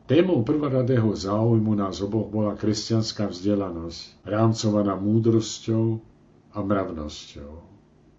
Témou 0.08 0.42
prvoradého 0.42 1.12
záujmu 1.12 1.76
nás 1.76 2.02
oboch 2.02 2.32
bola 2.32 2.56
kresťanská 2.56 3.30
vzdelanosť, 3.30 4.26
rámcovaná 4.26 4.98
múdrosťou 4.98 6.02
a 6.50 6.58
mravnosťou 6.58 7.69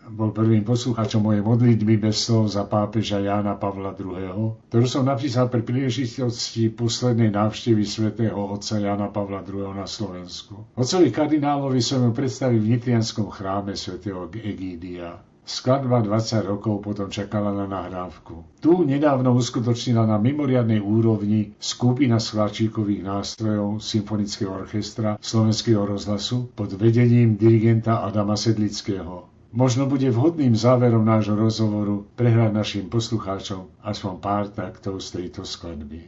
bol 0.10 0.34
prvým 0.34 0.66
poslucháčom 0.66 1.22
mojej 1.22 1.46
modlitby 1.46 2.02
bez 2.02 2.26
slov 2.26 2.50
za 2.50 2.66
pápeža 2.66 3.22
Jána 3.22 3.54
Pavla 3.54 3.94
II., 3.94 4.58
ktorú 4.70 4.86
som 4.90 5.06
napísal 5.06 5.48
pri 5.48 5.62
príležitosti 5.62 6.74
poslednej 6.74 7.30
návštevy 7.30 7.84
svätého 7.86 8.38
otca 8.38 8.82
Jána 8.82 9.14
Pavla 9.14 9.46
II. 9.46 9.78
na 9.78 9.86
Slovensku. 9.86 10.74
Otcovi 10.74 11.14
kardinálovi 11.14 11.80
som 11.80 12.02
ju 12.02 12.12
predstavil 12.12 12.60
v 12.60 12.78
Nitrianskom 12.78 13.30
chráme 13.30 13.78
svätého 13.78 14.26
Egídia. 14.32 15.22
Skladba 15.42 16.06
20 16.06 16.46
rokov 16.46 16.86
potom 16.86 17.10
čakala 17.10 17.50
na 17.50 17.66
nahrávku. 17.66 18.62
Tu 18.62 18.72
nedávno 18.86 19.34
uskutočnila 19.34 20.06
na 20.06 20.22
mimoriadnej 20.22 20.78
úrovni 20.78 21.58
skupina 21.58 22.22
schváčíkových 22.22 23.02
nástrojov 23.02 23.82
Symfonického 23.82 24.54
orchestra 24.54 25.18
Slovenského 25.18 25.82
rozhlasu 25.82 26.54
pod 26.54 26.78
vedením 26.78 27.42
dirigenta 27.42 28.06
Adama 28.06 28.38
Sedlického. 28.38 29.31
Možno 29.52 29.84
bude 29.84 30.08
vhodným 30.08 30.56
záverom 30.56 31.04
nášho 31.04 31.36
rozhovoru 31.36 32.08
prehrať 32.16 32.52
našim 32.56 32.86
poslucháčom 32.88 33.68
aspoň 33.84 34.14
pár 34.24 34.46
taktov 34.48 35.04
z 35.04 35.28
tejto 35.28 35.44
skladby. 35.44 36.08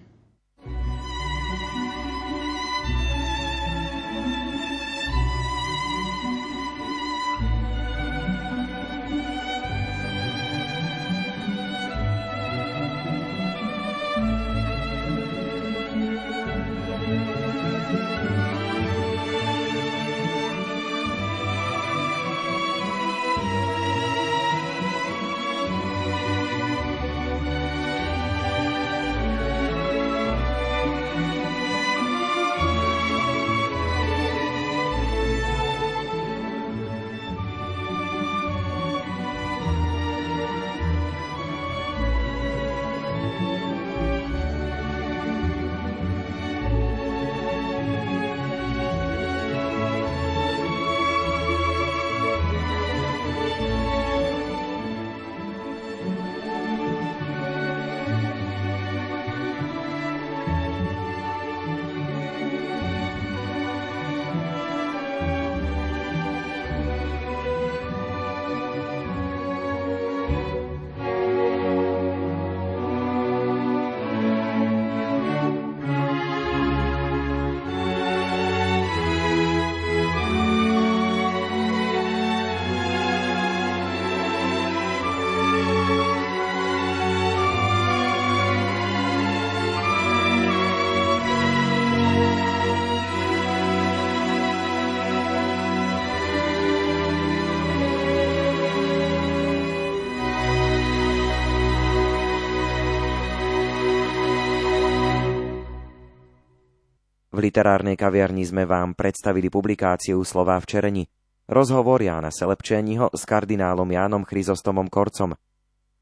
Literárnej 107.43 107.99
kaviarni 107.99 108.47
sme 108.47 108.63
vám 108.63 108.95
predstavili 108.95 109.51
publikáciu 109.51 110.23
Slová 110.23 110.55
v 110.63 110.65
Čereni, 110.71 111.03
rozhovor 111.51 111.99
Jána 111.99 112.31
Selepčéniho 112.31 113.11
s 113.11 113.27
kardinálom 113.27 113.91
Jánom 113.91 114.23
Chryzostomom 114.23 114.87
Korcom. 114.87 115.35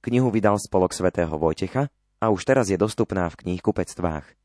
Knihu 0.06 0.30
vydal 0.30 0.62
spolok 0.62 0.94
svätého 0.94 1.34
Vojtecha 1.34 1.90
a 2.22 2.30
už 2.30 2.46
teraz 2.46 2.70
je 2.70 2.78
dostupná 2.78 3.26
v 3.34 3.42
knihkupectvách. 3.42 4.38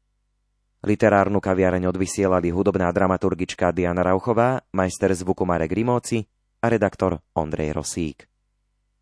Literárnu 0.88 1.40
kaviareň 1.44 1.92
odvysielali 1.92 2.48
hudobná 2.48 2.88
dramaturgička 2.92 3.76
Diana 3.76 4.00
Rauchová, 4.00 4.64
majster 4.72 5.12
zvuku 5.12 5.44
Marek 5.44 5.76
Rimóci 5.76 6.24
a 6.64 6.72
redaktor 6.72 7.20
Ondrej 7.36 7.76
Rosík. 7.76 8.24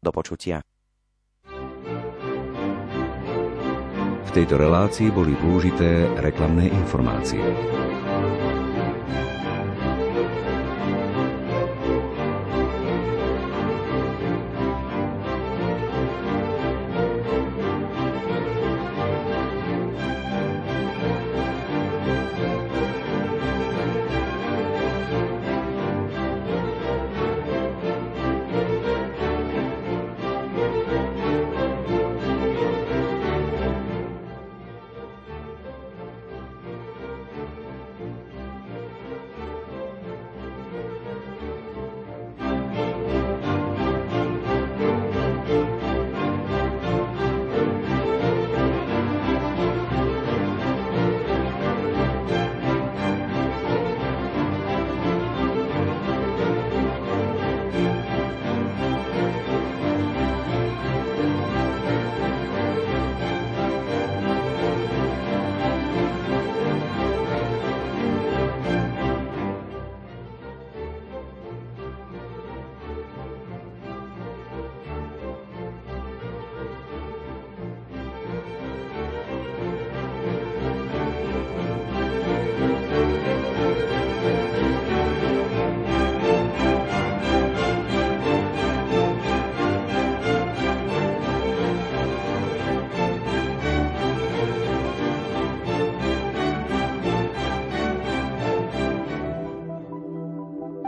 Do 0.03 0.11
počutia. 0.11 0.67
V 4.25 4.31
tejto 4.43 4.59
relácii 4.59 5.15
boli 5.15 5.39
použité 5.39 6.11
reklamné 6.19 6.67
informácie. 6.67 7.84